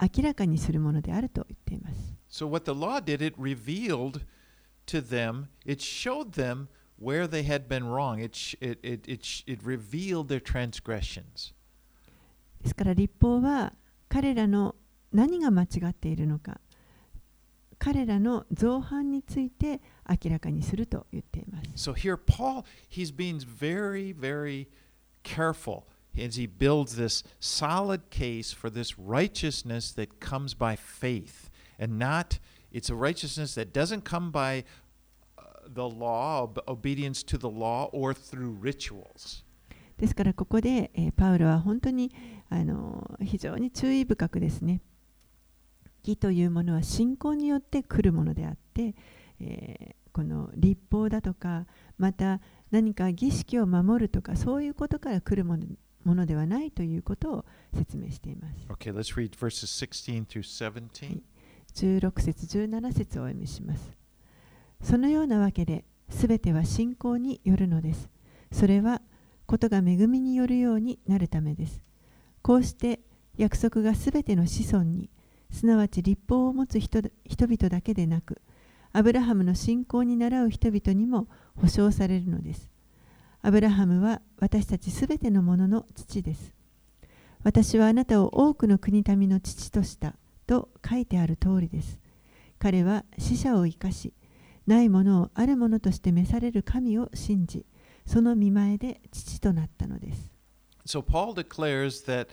[0.00, 4.22] 明らかにするものであると言っています So, what the law did, it revealed
[4.86, 6.68] to them, it showed them
[7.00, 8.20] where they had been wrong.
[8.20, 11.52] It, it, it, it, it revealed their transgressions.
[12.62, 13.72] ですから立法は
[14.08, 14.76] 彼らの
[15.12, 16.60] 何が間違っているのか
[17.78, 24.68] 彼らの造反について明らかにすると言っています So, here, Paul, he's being very, very
[25.24, 25.84] careful
[26.16, 32.38] as he builds this solid case for this righteousness that comes by faith and not,
[32.72, 34.64] it's a righteousness that doesn't come by
[35.38, 39.44] uh, the law, ob- obedience to the law, or through rituals.
[39.98, 42.10] ですからここで、えーパウロは本当に
[42.48, 44.80] あの非常に注意深くですね
[46.02, 48.94] 義というものは信仰によって来るものであって、
[49.40, 55.64] えーこの立法だとかまた何か儀式を守るとかそういうことから来るもの
[56.04, 58.66] ものではないということを説明しています。
[58.68, 61.22] Okay, let's read verses 16 through 17.
[61.74, 63.90] 16節17節をお読みします。
[64.82, 68.08] そのようなわけで全ては信仰によるのです。
[68.52, 69.02] それは
[69.46, 71.82] ことが恵みによるようになるためです。
[72.42, 73.00] こうして
[73.36, 75.10] 約束が全ての子孫に
[75.50, 78.40] すなわち立法を持つ人人々だけでなく
[78.92, 82.69] アブラハムの信仰に倣う人々にも保証されるのです
[83.42, 86.54] アブラハムは私たち全てのものの父です
[87.42, 90.14] 私はあなたを多くの国民の父とした
[90.46, 91.98] と書いてある通りです。
[92.58, 94.12] 彼は死者を生かし、
[94.66, 97.64] ないものをあるものとして召される神を信じ、
[98.04, 100.30] その見前で父となったのです。
[100.86, 102.28] So Paul declares that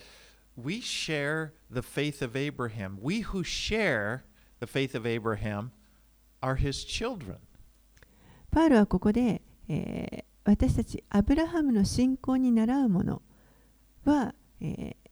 [0.56, 2.98] we share the faith of Abraham.
[3.00, 4.24] We who share
[4.60, 5.70] the faith of Abraham
[6.42, 7.36] are his children.
[8.50, 13.22] パウロはここで、えー私たちアブラハムの信仰に倣うもの
[14.04, 15.08] は、えー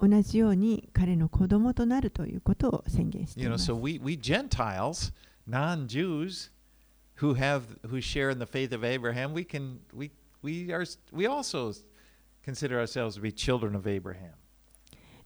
[0.00, 3.74] 同じように彼の子供となるということを宣言してい You know, ます so。
[3.74, 5.12] we, we Gentiles,
[5.48, 6.52] non-Jews,
[7.20, 11.26] who have who share in the faith of Abraham, we can we we are we
[11.26, 11.72] also
[12.44, 14.34] consider ourselves to be children of Abraham.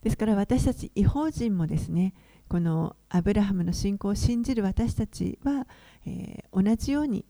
[0.01, 2.15] ですから私たち違法人もですね
[2.49, 5.67] このアブラハムの信仰を信じる私たちは、
[6.07, 7.25] えー同じように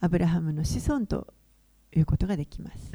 [0.00, 1.34] アブラハムの子孫と
[1.94, 2.90] いうことができます。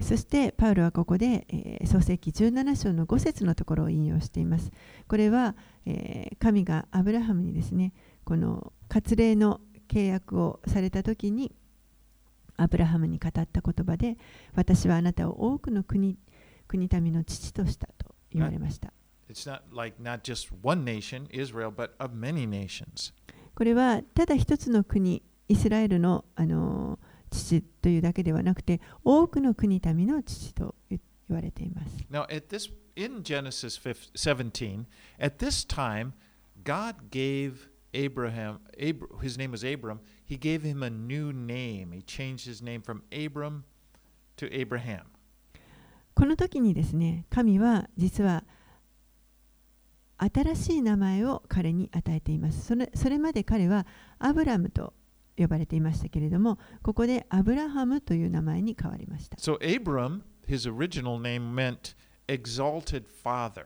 [0.00, 4.70] そして、パウロはここで、創世記17章の5節のところを引用しています。
[5.06, 5.54] これは、
[6.38, 7.92] 神がアブラハムにですね、
[8.24, 11.54] この割礼の契約をされたときに、
[12.56, 14.16] アブラハムに語った言葉で
[14.54, 16.18] 私はあなたを多くの国
[16.68, 18.92] 国民の父としたと言われました。
[23.54, 26.98] これはただ一つの国、イスラエルの,あの
[27.30, 32.06] 父というだけではなくて、多くの国民の父と言われています。
[32.10, 33.78] Now, at this, in Genesis
[34.14, 34.86] 17,
[35.18, 36.12] at this time,
[36.64, 40.00] God gave Abraham, Abr- his name was Abram.
[40.24, 41.92] He gave him a new name.
[41.92, 43.64] He changed his name from Abram
[44.36, 45.04] to Abraham.
[46.14, 48.44] この時にですね神は実は
[50.18, 53.86] 新しい名前を彼に与えていますそれそれまで彼は
[54.18, 54.92] アブラムと
[55.38, 61.94] 呼ばれていましたけれどもここでアブラハムという名前に変わりました So Abram, his original name meant
[62.28, 63.64] exalted father.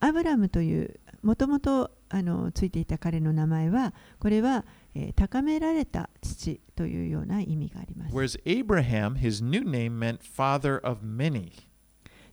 [0.00, 11.52] アブラムというもともとあのついていた彼の名前はこれは、えー高められた父というような意味があります Whereas Abraham, his new name meant father of many.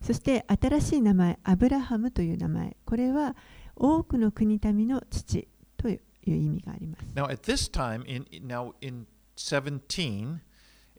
[0.01, 3.35] そして新しい名前アブラハムという名前これは
[3.75, 10.41] 多くの国民の父という意味があります Now, at this time, in now in 17,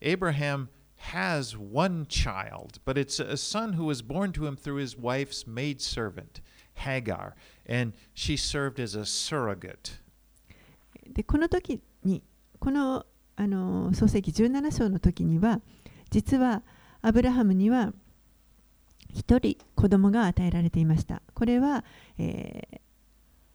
[0.03, 0.69] Abraham
[1.13, 5.47] has one child, but it's a son who was born to him through his wife's
[5.47, 6.41] maidservant,
[6.77, 7.35] Hagar,
[7.69, 10.01] and she served as a surrogate.
[11.13, 12.23] でこの時に
[12.59, 13.07] この
[13.37, 15.61] あの創世記17章の時には
[16.11, 16.63] 実は
[17.03, 17.93] アブラハムには
[19.13, 21.23] 一人子供が与えられていました。
[21.35, 21.85] これは、
[22.19, 22.81] えー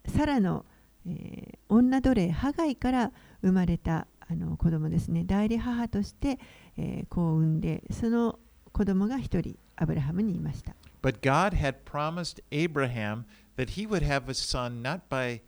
[0.08, 0.66] サラの、
[1.06, 5.24] えー女奴隷ハガイから生まれたあの子供ですね。
[5.24, 6.38] 代理母として、
[6.76, 8.38] えー子を産んでその
[8.72, 10.74] 子供が一人アブラハムにいました。
[11.01, 13.25] But God had promised Abraham
[13.55, 15.41] that he would have a son not by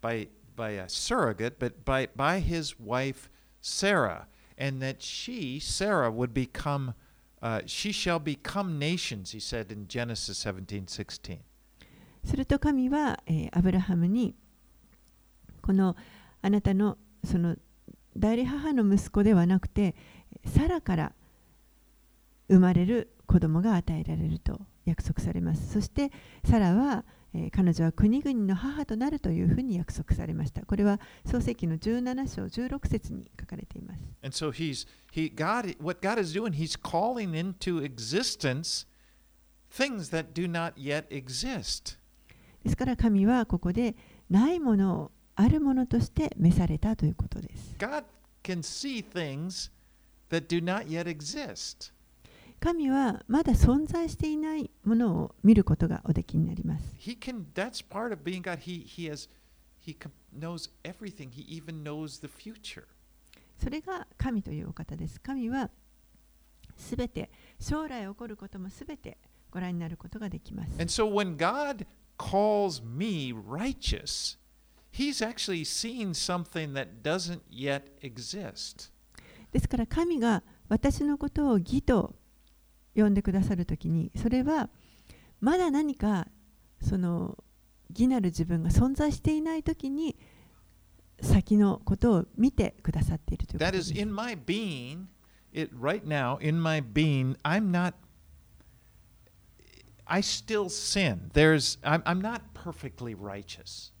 [0.00, 3.30] by by a surrogate, but by by his wife
[3.60, 4.26] Sarah.
[4.58, 6.94] and that she, Sarah, would become,
[7.42, 11.38] uh, she shall become nations, he said in Genesis 17 16.
[12.24, 14.34] すると神は、えーアブラハムに
[15.62, 15.94] この
[16.42, 17.56] あなたのその
[18.16, 19.94] 代理母の息子ではなくて
[20.44, 21.12] サラから
[22.48, 24.60] 生まれる子供が与えられると
[24.91, 26.11] 約束されますそして
[26.45, 38.85] サラは、えー彼女は国々の母となるというふうに約束されましたこれは創世記の17章16節に書かれています And so he's, he, God, what God is doing, he's calling into existence
[39.71, 41.97] things that do not yet exist.
[42.63, 43.95] ですから神はここで
[44.29, 48.03] ないものをあるものとして召されたということです God
[48.43, 49.71] can see things
[50.29, 51.91] that do not yet exist.
[52.61, 56.95] 神はまだ存在していないものを見ることがおできになります。
[63.57, 65.19] それが神というお方です。
[65.19, 65.71] 神は
[66.77, 69.17] すべて将来起こることもすべて
[69.49, 70.73] ご覧になることができます。
[70.73, 71.87] And so when God
[72.19, 74.37] calls me righteous,
[74.93, 78.91] He's actually seen something that doesn't yet exist.
[79.51, 82.20] ですから神が私のことを義と
[82.95, 84.69] 呼んでくださるときにそれは
[85.39, 86.27] まだ何か
[86.81, 87.37] その
[87.89, 90.15] 義なる自分が存在していないときに
[91.21, 93.99] 先のことを見てくださっているということ That で is す。
[93.99, 95.05] in my being,
[95.53, 97.93] it right now, in my being, I'm not
[100.05, 101.29] I still sin.
[101.33, 103.93] There's I'm, I'm not perfectly righteous.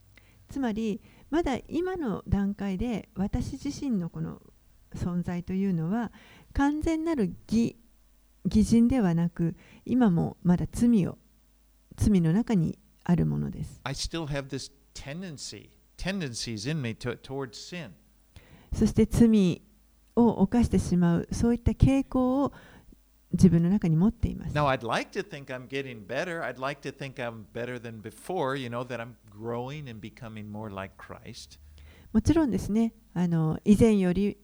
[0.49, 4.41] つまりまだ今の段階で私自身のこの
[4.95, 6.11] 存在というのは
[6.53, 7.77] 完全なる義
[8.45, 11.17] 偽人ではなく今もまだ罪を
[11.95, 13.81] 罪の中にあるものです。
[18.73, 19.61] そして罪
[20.15, 22.53] を犯してしまうそういった傾向を
[23.33, 24.53] 自分の中に持っています。
[32.11, 34.37] もちろんですね、あの以前より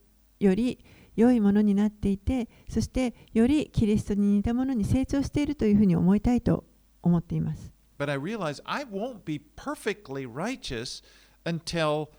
[1.18, 6.64] 良いものになっていてそしてよりキリストに似たものに成長しているというふうに思いたいと
[7.02, 7.72] 思っています。
[7.98, 11.02] But I realize I won't be perfectly righteous
[11.44, 12.10] until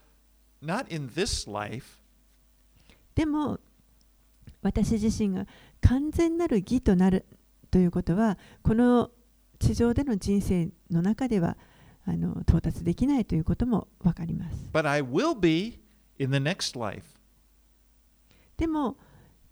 [0.62, 1.86] not in this life,
[3.16, 3.62] でも
[4.62, 5.46] 私自身が
[5.80, 7.26] 完全なる義となる
[7.72, 9.12] ということはこの
[9.60, 11.56] 地上での人生の中では
[12.06, 14.58] あの到達できないということも分かります。
[14.74, 15.80] But I will be
[16.18, 17.19] in the next life.
[18.60, 18.98] でも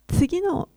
[0.10, 0.68] 次の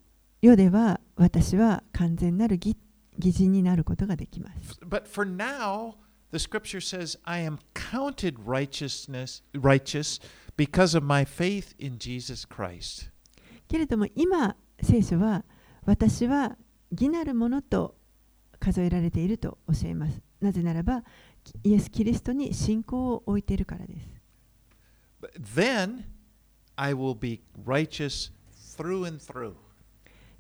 [0.41, 2.77] 世では私は完全なる義
[3.19, 5.97] 義人になることができます But for now,
[6.31, 10.21] the scripture says, I am counted righteousness righteous
[10.57, 13.11] because of my faith in Jesus Christ.
[13.69, 15.45] けれども今聖書は
[15.85, 16.57] 私は
[16.93, 17.97] 義なるものと
[18.61, 21.03] 数えられていると教えますなぜならば
[21.65, 24.09] イエス・キリストに信仰を置いているからです
[25.57, 26.05] then
[26.81, 28.33] I will be righteous
[28.75, 29.53] through and through.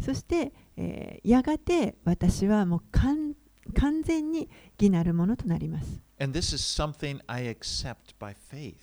[0.01, 3.35] そして、えーやがて私はもう完
[3.75, 4.49] 完全に
[4.81, 6.01] 義なるものとなります。
[6.19, 8.75] And this is something I accept by faith.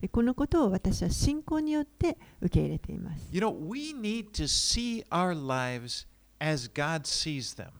[0.00, 3.28] でこのことを私は信仰によって受け入れています。
[3.30, 6.08] You know, we need to see our lives
[6.40, 7.70] as God sees them.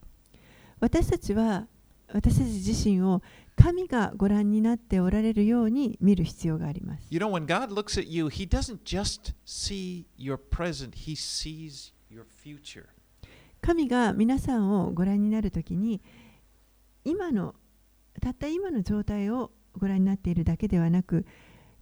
[0.78, 1.66] 私たちは
[2.12, 3.22] 私たち自身を
[3.61, 7.06] 神がご覧になっておられるように見る必要があります。
[7.11, 12.24] You know, when God looks at you, He doesn't just see your present, He sees your
[12.24, 12.86] future.
[13.61, 16.00] 神が皆さんをご覧になるときに
[17.04, 17.54] 今の
[18.22, 21.26] たった今の状態をご覧になっているだけではなく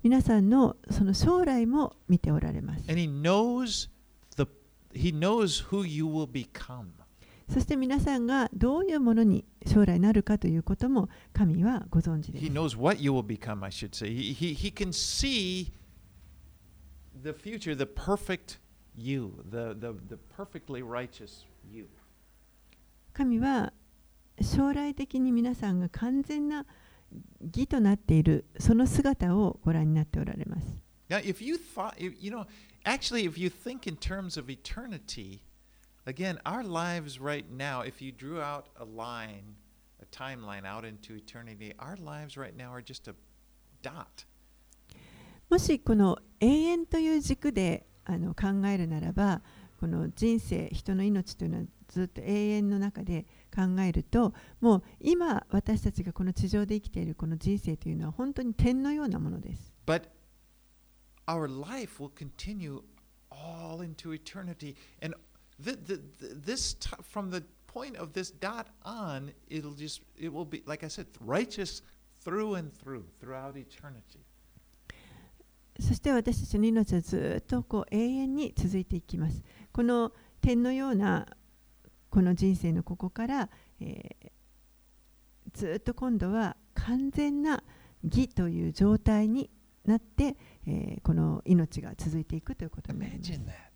[0.02, 2.90] 皆さんのその将来も見ておられます。
[2.90, 3.88] And He knows
[4.36, 4.48] the
[4.92, 6.97] He knows who you will become.
[7.48, 12.52] そして皆さんがどういうものに将来なるかということも神はご存知です He。
[12.52, 14.14] knows what you will become, I should say.
[14.14, 15.72] He, he, he can see
[17.22, 18.58] the future, the perfect
[18.94, 21.88] you, the, the, the perfectly righteous you.
[23.14, 23.72] 神は
[24.40, 26.66] 将来的に皆さんが完全な
[27.40, 30.66] 義となっているその姿をご覧になっておられます。
[31.08, 32.46] Now, if you thought, you know,
[32.84, 35.40] actually, if you think in terms of eternity,
[36.08, 39.54] again, our lives right now, if you drew out a line,
[40.02, 43.14] a timeline out into eternity, our lives right now are just a
[43.82, 44.24] dot.
[45.50, 49.40] もしこの永遠という軸であの考えるならば
[49.80, 59.72] この人生人の命というのはずっと永遠の中で考えるともう今私たちがこの地上で生きているこの人生というのは本当に点のようなものです。
[59.86, 60.02] But
[61.26, 62.82] our life will continue
[63.30, 64.76] all into eternity.
[65.02, 65.14] And
[65.62, 70.32] th- th- th- this t- from the point of this dot on, it'll just it
[70.32, 71.82] will be like I said, righteous
[72.24, 74.20] through and through throughout eternity.
[75.80, 79.42] そして私たちの命はずっとこう永遠に続いていきます。
[79.72, 81.26] この点のような
[82.10, 83.48] この人生のここから、
[83.80, 84.30] えー
[85.54, 87.62] ずっと今度は完全な
[88.04, 89.48] 義という状態に
[89.86, 90.36] なって、
[90.66, 93.67] えーこの命が続いていくということになります.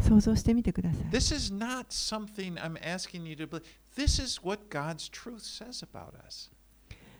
[0.00, 1.02] 想像してみてください。
[1.10, 3.64] This is not something I'm asking you to believe.
[3.96, 6.50] This is what God's truth says about us.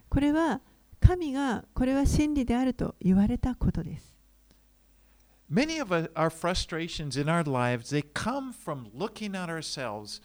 [0.08, 0.60] これは
[1.00, 4.14] 神がこれは真理であると言われたことです。
[5.50, 10.20] Many of our frustrations in our lives they come from looking at ourselves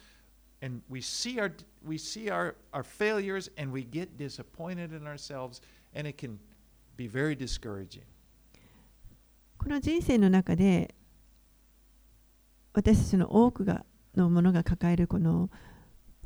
[0.62, 1.52] and we see our
[1.86, 5.60] we see our, our failures and we get disappointed in ourselves
[5.94, 6.38] and it can
[6.96, 8.02] be very discouraging.
[9.58, 10.94] この人生の中で
[12.72, 15.50] 私たちの多くがのものが抱えるこの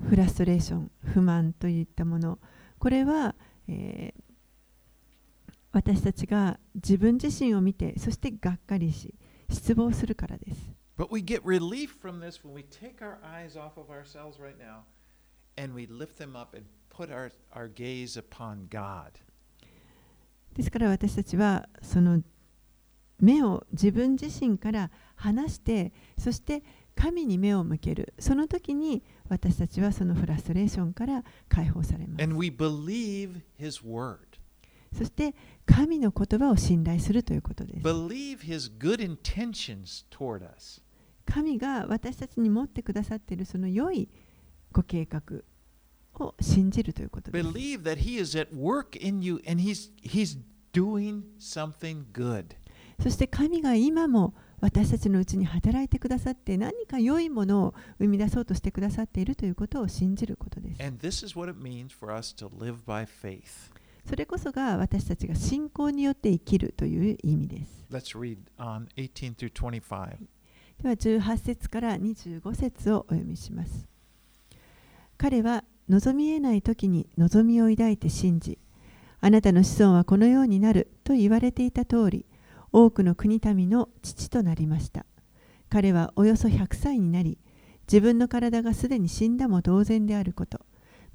[0.09, 2.39] フラストレーション不満といったもの
[2.79, 3.35] これは、
[3.69, 4.25] えー
[5.75, 9.13] 私たちが自分自身を見てそしてがっかりし
[9.51, 10.57] 失望するからです。
[10.97, 14.83] But we get relief from this when we take our eyes off of ourselves right now
[15.61, 19.11] and we lift them up and put our, our gaze upon God.
[20.55, 22.23] ですから私たちはその
[23.21, 26.63] 目を自分自身から離してそして
[26.97, 32.29] 神に目を向けるその時に私たちはそのフラストレーションから解放されます.
[34.93, 35.35] そして
[35.67, 37.83] 神の言葉を信頼するということです.
[41.27, 44.09] 神が私たちに持ってくださっているその良い
[44.73, 45.21] ご計画
[46.21, 50.39] を信じるということです Believe that He is at work in you and He's He's
[50.73, 52.55] doing something good.
[53.03, 60.75] そして神が今も私たちのうちに働いてくださって何か良いものを生み出そうとしてくださっているということを信じることで
[63.47, 63.71] す.
[64.07, 67.85] それこそが私たちが信仰によって生きるという意味です。
[67.91, 70.17] Let's read on 18 through 25.
[70.83, 73.87] では18節から25節をお読みします。
[75.17, 78.59] 彼は望み得ない時に望みを抱いて信じ、
[79.21, 82.27] あなたの子孫はこのようになると言われていた通り、
[82.77, 85.07] 多くの国民の父となりました。
[85.71, 87.39] 彼はおよそ100歳になり、
[87.87, 90.59] 自分の体がすでに死んだも同然であること、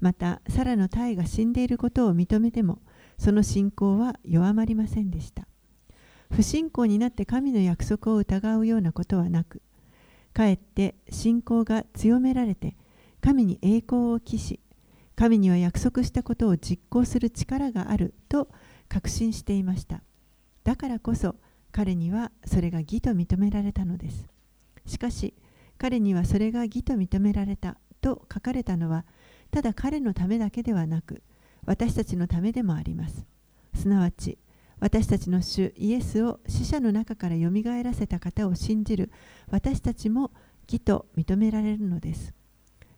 [0.00, 2.78] またサラの体が死んでいることを認めても、
[3.18, 5.46] その信仰は弱まりませんでした。
[6.30, 9.60] 不信仰になって神の約束を疑うようなことはなく、
[10.32, 12.74] かえって信仰が強められて、
[13.20, 14.60] 神に栄光を期し、
[15.14, 18.48] 神には約束したことを実行する力があると
[18.88, 20.02] 確信していました。
[20.64, 21.36] だからこそ
[21.72, 24.28] 彼にはそれが義と認められたのです。
[24.86, 25.34] しかし
[25.78, 29.04] 彼にはそれが義と認められたと書かれたのは
[29.50, 31.22] ただ彼のためだけではなく
[31.66, 33.26] 私たちのためでもあります。
[33.74, 34.38] すなわち
[34.80, 39.10] 私たちの主イエスを死者の中からよみがえらせた方を信じる
[39.50, 40.30] 私たちも
[40.66, 42.34] 義と認められるのです。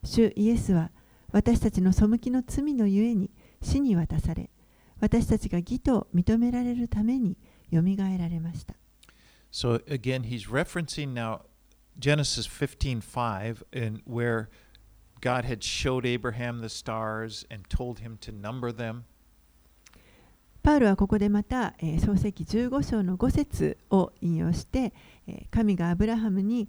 [0.05, 0.91] 主イエスは
[1.33, 3.31] 私たちの背きの罪のゆえに
[3.63, 4.51] 死に渡され
[5.01, 7.37] 私たちが義と認められるために
[7.73, 8.75] よみがえられました。
[9.51, 11.41] So again, he's referencing now
[11.99, 14.49] Genesis 15:5 and where
[15.21, 19.03] God had showed Abraham the stars and told him to number them.
[20.63, 24.93] パウロはここでまた、えー創世記15章の5節を引用して、
[25.27, 26.69] えー神がアブラハムに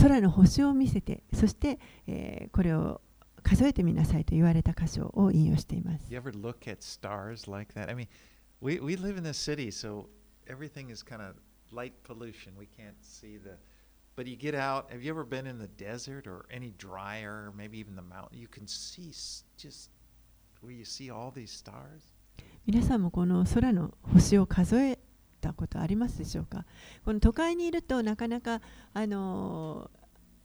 [0.00, 3.00] 空の星を見せてそして、えーこれを
[3.42, 6.12] 数えてみなさいと言われた箇所を引用しています。
[6.12, 7.90] You ever look at stars like that?
[7.90, 8.06] I mean,
[8.61, 10.07] we, we live in the city, so
[10.47, 11.35] everything is kind of
[11.71, 12.53] light pollution.
[12.57, 13.57] We can't see the.
[14.15, 14.89] But you get out.
[14.91, 18.39] Have you ever been in the desert or any drier, or maybe even the mountain?
[18.39, 19.89] You can see s- just
[20.61, 22.01] where you see all these stars.
[22.65, 24.99] 皆さんもこの空の星を数え
[25.39, 26.65] たことありますでしょうか
[27.05, 28.59] この都会にいるとなかなか、
[28.93, 29.97] あのー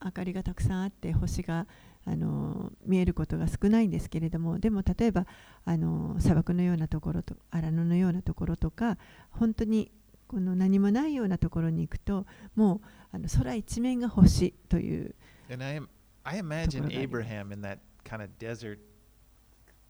[0.04, 1.66] 明かりがたくさんあって星が、
[2.07, 5.25] あのー見えることが少ないんですけれどもでも例えば、
[5.65, 8.97] あのー砂漠のようなところと荒野のようなところとか
[9.31, 9.91] 本当に
[10.27, 15.15] この何もないようなところに行くともうあの空一面が星という
[15.51, 15.87] And I am,
[16.23, 18.79] I imagine Abraham in that kind of desert,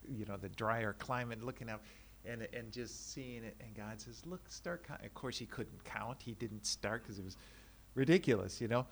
[0.07, 1.82] you know, the drier climate, looking out
[2.26, 3.55] and and just seeing it.
[3.59, 6.22] And God says, "Look, start." Of course, he couldn't count.
[6.22, 7.38] He didn't start because it was
[7.95, 8.86] ridiculous, you know.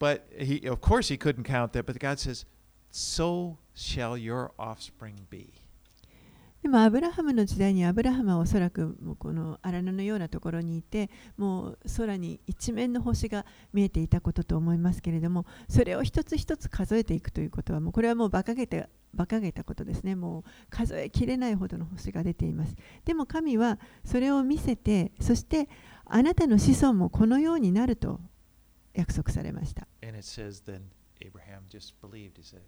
[0.00, 1.86] But he, of course, he couldn't count that.
[1.86, 2.44] But God says,
[2.92, 5.52] "So shall your offspring be."
[6.62, 22.74] でもアブラハムの時代にアブラハムはおそらくもうこの荒野のようなところにいてもう空に一面の星が見えていたことと思いますけれどもそれを一つ一つ数えていくということはもうこれはもう馬鹿げた馬鹿げたことですねもう数えきれないほどの星が出ています
[23.04, 25.68] でも神はそれを見せてそして
[26.06, 28.20] あなたの子孫もこのようになると
[28.94, 30.80] 約束されました And it says then
[31.20, 32.36] Abraham just believed.
[32.36, 32.62] He said,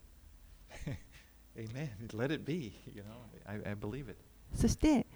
[4.55, 5.07] そして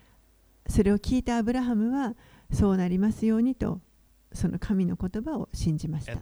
[0.69, 2.15] それを聞いたアブラハムは
[2.53, 3.81] そうなりますようにと
[4.33, 6.13] その神の言葉を信じました。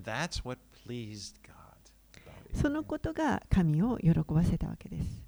[2.54, 5.22] その.ことが神を喜ばせたわけです。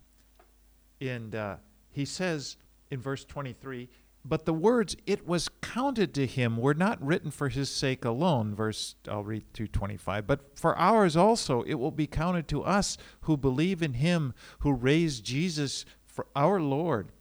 [1.01, 1.59] And uh,
[1.95, 2.59] he says
[2.91, 3.89] in verse 23,
[4.26, 8.54] but the words it was counted to him were not written for his sake alone,
[8.54, 12.98] verse I'll read through 25, but for ours also it will be counted to us
[13.22, 17.12] who believe in him who raised Jesus for our Lord,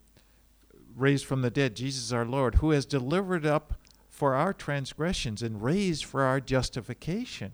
[0.96, 3.74] raised from the dead, Jesus our Lord, who has delivered up
[4.08, 7.52] for our transgressions and raised for our justification.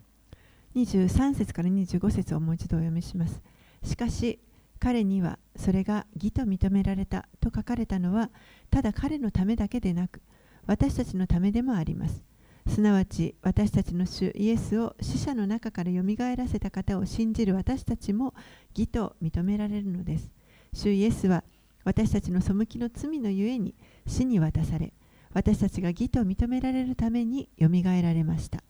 [0.75, 3.41] 23節から25節をもう一度お読みします
[3.85, 4.41] しかし
[4.81, 8.30] 彼には それが義と認められたと書かれたのは
[8.72, 10.22] ただ彼のためだけでなく
[10.66, 12.24] 私たちのためでもあります。
[12.68, 18.36] すなわち私たちの主イエスを死者の中からよみがえらせた方を信じる私たちも
[18.76, 20.32] 義と認められるのです。
[20.72, 21.44] 主イエスは
[21.84, 24.94] 私たちの背きの罪のゆえに死に渡され
[25.34, 28.64] 私たちが義と認められるためによみがえられました。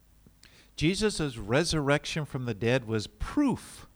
[0.76, 3.89] Jesus' resurrection from the dead was proof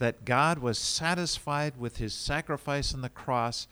[0.00, 3.68] that God was satisfied with his sacrifice on the cross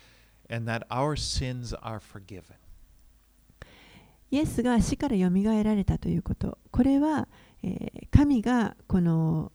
[0.48, 2.56] and that our sins are forgiven.
[4.30, 7.26] イエスが死からよみがえられたということこれは、
[7.62, 9.52] えー神がこの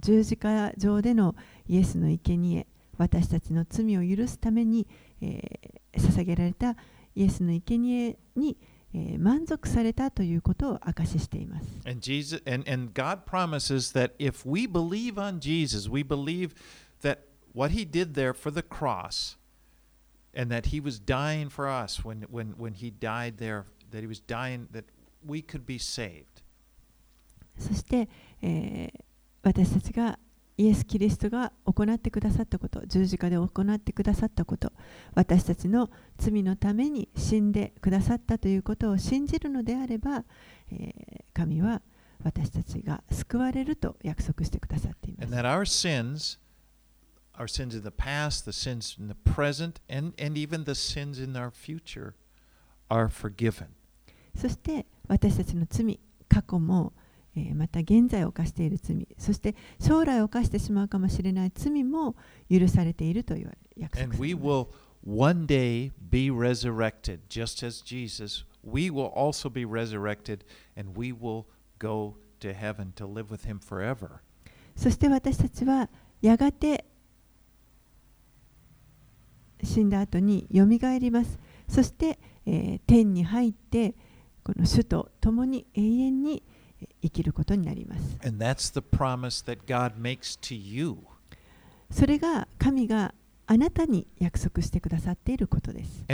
[0.00, 1.36] 十字架上での
[1.68, 2.66] イエスの生贄
[2.96, 4.86] 私たちの罪を許すために、
[5.20, 6.76] えー捧げられた
[7.14, 8.56] イエスの生贄に、
[8.92, 11.66] えー満足されたということを証ししています。
[11.86, 16.54] And Jesus and, and God promises that if we believe on Jesus, we believe
[17.02, 17.20] that
[17.54, 19.36] what he did there for the cross
[20.34, 24.06] and that he was dying for us when when when he died there that he
[24.06, 24.84] was dying that
[25.26, 26.42] we could be saved.
[27.58, 28.08] そして、
[28.42, 29.00] えー
[29.42, 30.18] 私たちが
[30.60, 34.72] イエス・キリストが行ってくださったこと、十字架で行ってくださったこと、
[35.14, 35.88] 私たちの
[36.18, 40.24] 罪のために死んでくださったということを信じるのであれば、
[40.70, 41.80] えー神は
[42.22, 45.42] 私たちが救われると約束してくださっていま And す。
[45.42, 46.38] that our sins,
[47.38, 51.22] our sins in the past, the sins in the present, and, and even the sins
[51.22, 52.12] in our future,
[52.90, 53.68] are forgiven.
[54.36, 55.98] そして私たちの罪、
[56.28, 56.92] 過去も、
[57.36, 62.16] えーまた現在犯している罪、そして将来犯してしまうかもしれない罪も
[62.50, 68.44] 許されていると言われ約束されます one day be resurrected, just as Jesus.
[68.62, 70.44] We will also be resurrected,
[70.76, 71.46] and we will
[71.78, 74.20] go to heaven to live with Him forever.
[74.76, 75.88] そして私たちは
[76.20, 76.84] やがて
[79.62, 81.38] 死んだ後によみがえります。
[81.68, 83.94] そして、えー天に入って
[84.42, 86.59] この主と共に永遠にえー
[87.02, 88.18] 生きることになります。
[91.90, 93.14] それが神が
[93.46, 96.04] あなたに約束してくださっていることです。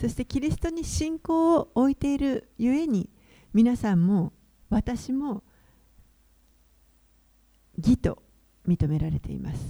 [0.00, 3.08] そしてキリストに信仰を置いているゆえに
[3.52, 4.32] 皆さんも
[4.68, 5.42] 私も
[7.78, 8.22] 義と
[8.68, 9.66] 認められています。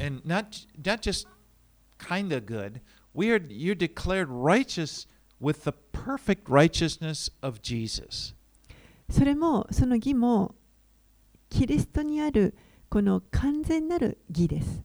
[1.98, 2.82] kind of good,
[3.14, 5.08] we are, you're declared righteous
[5.40, 8.34] with the perfect righteousness of Jesus.
[9.10, 10.56] それもその義も
[11.50, 12.56] キリストにある
[12.90, 14.84] この完全なる義です。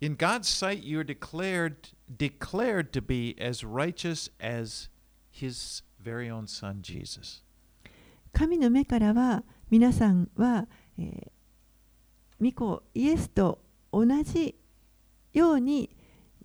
[0.00, 4.88] In God's sight, you're declared, declared to be as righteous as
[5.30, 7.42] His very own Son, Jesus.
[8.32, 10.66] 神の目からは皆さんは、
[10.98, 11.30] えー
[12.40, 13.58] 御子イエスと
[13.92, 14.56] 同じ
[15.34, 15.90] ように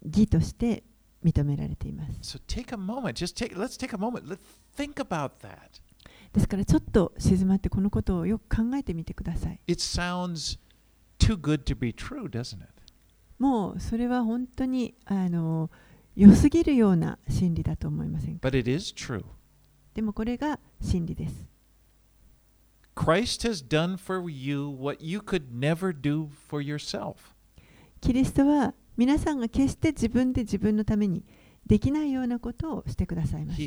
[0.05, 0.85] 義として
[1.25, 2.39] 認められています。
[2.39, 4.39] So take a moment, just take, let's take a moment, let's
[4.77, 5.81] think about that.
[6.33, 9.61] ですからちょっと静まってこのことをよく考えてみてください。
[9.67, 10.59] It sounds
[11.19, 12.69] too good to be true, doesn't it?
[13.39, 15.71] もうそれは本当にあの
[16.15, 19.25] 良すぎるような真理だと思いませんか But it is true.
[19.95, 21.49] でもこれが真理です。
[22.95, 27.17] Christ has done for you what you could never do for yourself.
[28.01, 31.25] キリストは皆さんが決して自分で自分のために
[31.67, 33.61] できないようなことをしてくださいます。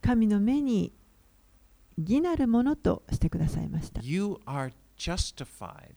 [0.00, 0.92] 神の目に
[1.98, 4.00] 義なるものとしてくださいました。
[4.02, 5.94] You are justified.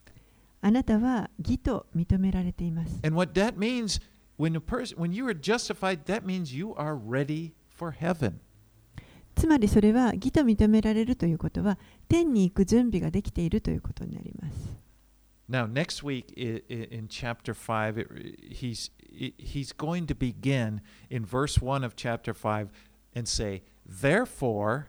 [0.62, 2.99] あなたは義と認められています。
[3.03, 4.01] And what that means,
[4.38, 8.34] when a person, when you are justified, that means you are ready for heaven.
[9.36, 11.78] つまりそれは義と認められるということは
[12.08, 14.84] 天に行く準備ができているということになります。
[15.48, 18.09] Now, next week i- i- in chapter 5, it,
[18.61, 20.80] he's, i- he's going to begin
[21.11, 22.70] in verse 1 of chapter 5
[23.16, 24.86] and say, Therefore,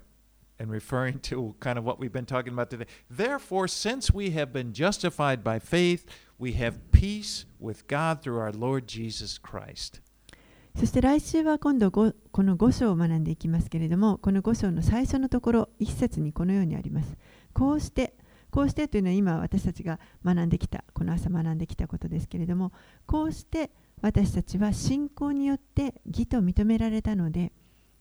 [0.60, 4.54] and referring to kind of what we've been talking about today, therefore, since we have
[4.54, 6.06] been justified by faith,
[6.38, 10.02] we have peace with God through our Lord Jesus Christ.
[10.76, 17.18] そして来週は今度ごこの5章を学んでいきますけれども、この5章の最初のところ、一節にこのようにあります。
[17.54, 18.14] こうして、
[18.51, 22.73] こうしてというのは今私たちが学んできた、この朝学んできたことですけれども、
[23.07, 23.71] こうして
[24.01, 27.53] 私たちは信仰によって義と認められたので、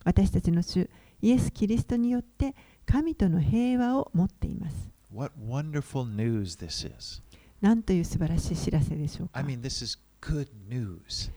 [0.03, 0.89] 私たちの主
[1.21, 4.91] イエス・キリストによって神との平和を持っています。
[5.13, 7.21] What wonderful news this is.
[7.61, 9.45] なんという素晴らしい知らせでしょうか I。
[9.45, 11.31] mean, this is good news.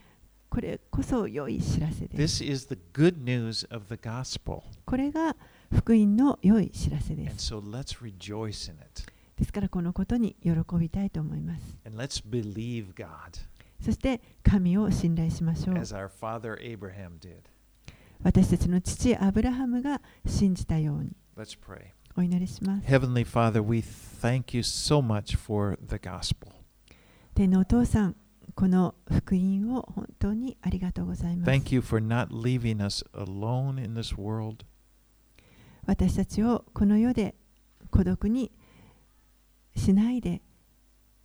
[0.49, 2.43] これこそ良い知らせです。
[2.43, 4.61] This is the good news of the gospel.
[4.85, 5.35] これが
[5.73, 7.51] 福音の良い知らせです。
[9.37, 11.77] ですからこのことに喜びたいと思います。
[13.81, 15.75] そして神を信頼しましょう。
[18.21, 21.15] 私たちの父、アブラハムが信じたように。
[22.17, 22.87] お祈りします。
[22.87, 26.51] Heavenly Father, we thank you so much for the gospel.
[27.33, 28.17] 天のお父さん、
[28.55, 31.51] この福音を本当にありがとうございます。
[35.85, 37.35] 私たちをこの世で
[37.89, 38.51] 孤独に
[39.75, 40.41] しないで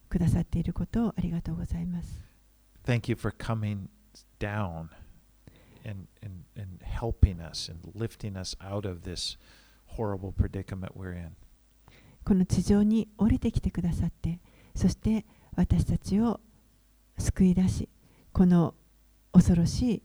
[0.09, 2.23] くださっていることをありがとうございます。
[2.85, 3.89] Thank you for coming
[4.39, 4.89] down
[5.85, 9.37] and, and, and helping us and lifting us out of this
[9.97, 11.33] horrible predicament we're in.
[12.25, 14.41] この地上に降りてきてくださって、
[14.75, 15.27] そして
[15.57, 16.41] 私たちを
[17.19, 17.89] 救い出し、
[18.33, 18.75] この
[19.33, 20.03] 恐ろしい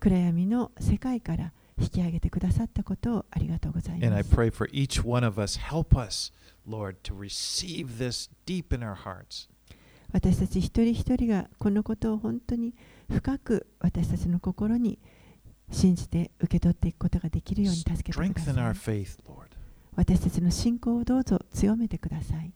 [0.00, 4.06] 暗闇の世界から引き上げてくださったことをありがとうございます。
[4.06, 6.32] And I pray for each one of us, help us,
[6.68, 9.48] Lord, to receive this deep in our hearts.
[10.12, 12.74] 私たち一人一人がこのことを本当に
[13.10, 15.00] 深く私たちの心に
[15.72, 18.40] 信じて受け取っていくことができるように助けてくだ
[18.74, 19.06] さい。
[19.96, 22.52] 私たちの信仰をどうぞ強めてください。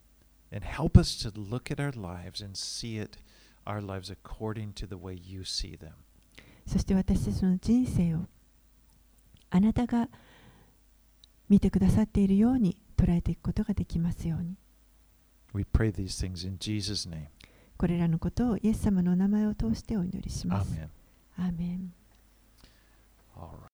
[6.66, 8.26] そして私たちの人生を
[9.51, 10.09] あなたが
[11.49, 14.57] 見てくださっているように捉えていくことができますように。
[15.55, 17.28] We pray these things in Jesus' name.
[17.76, 20.78] これらのことをイエス様のお名前を通してお祈りします。
[21.36, 21.92] アーメン
[23.36, 23.67] All right.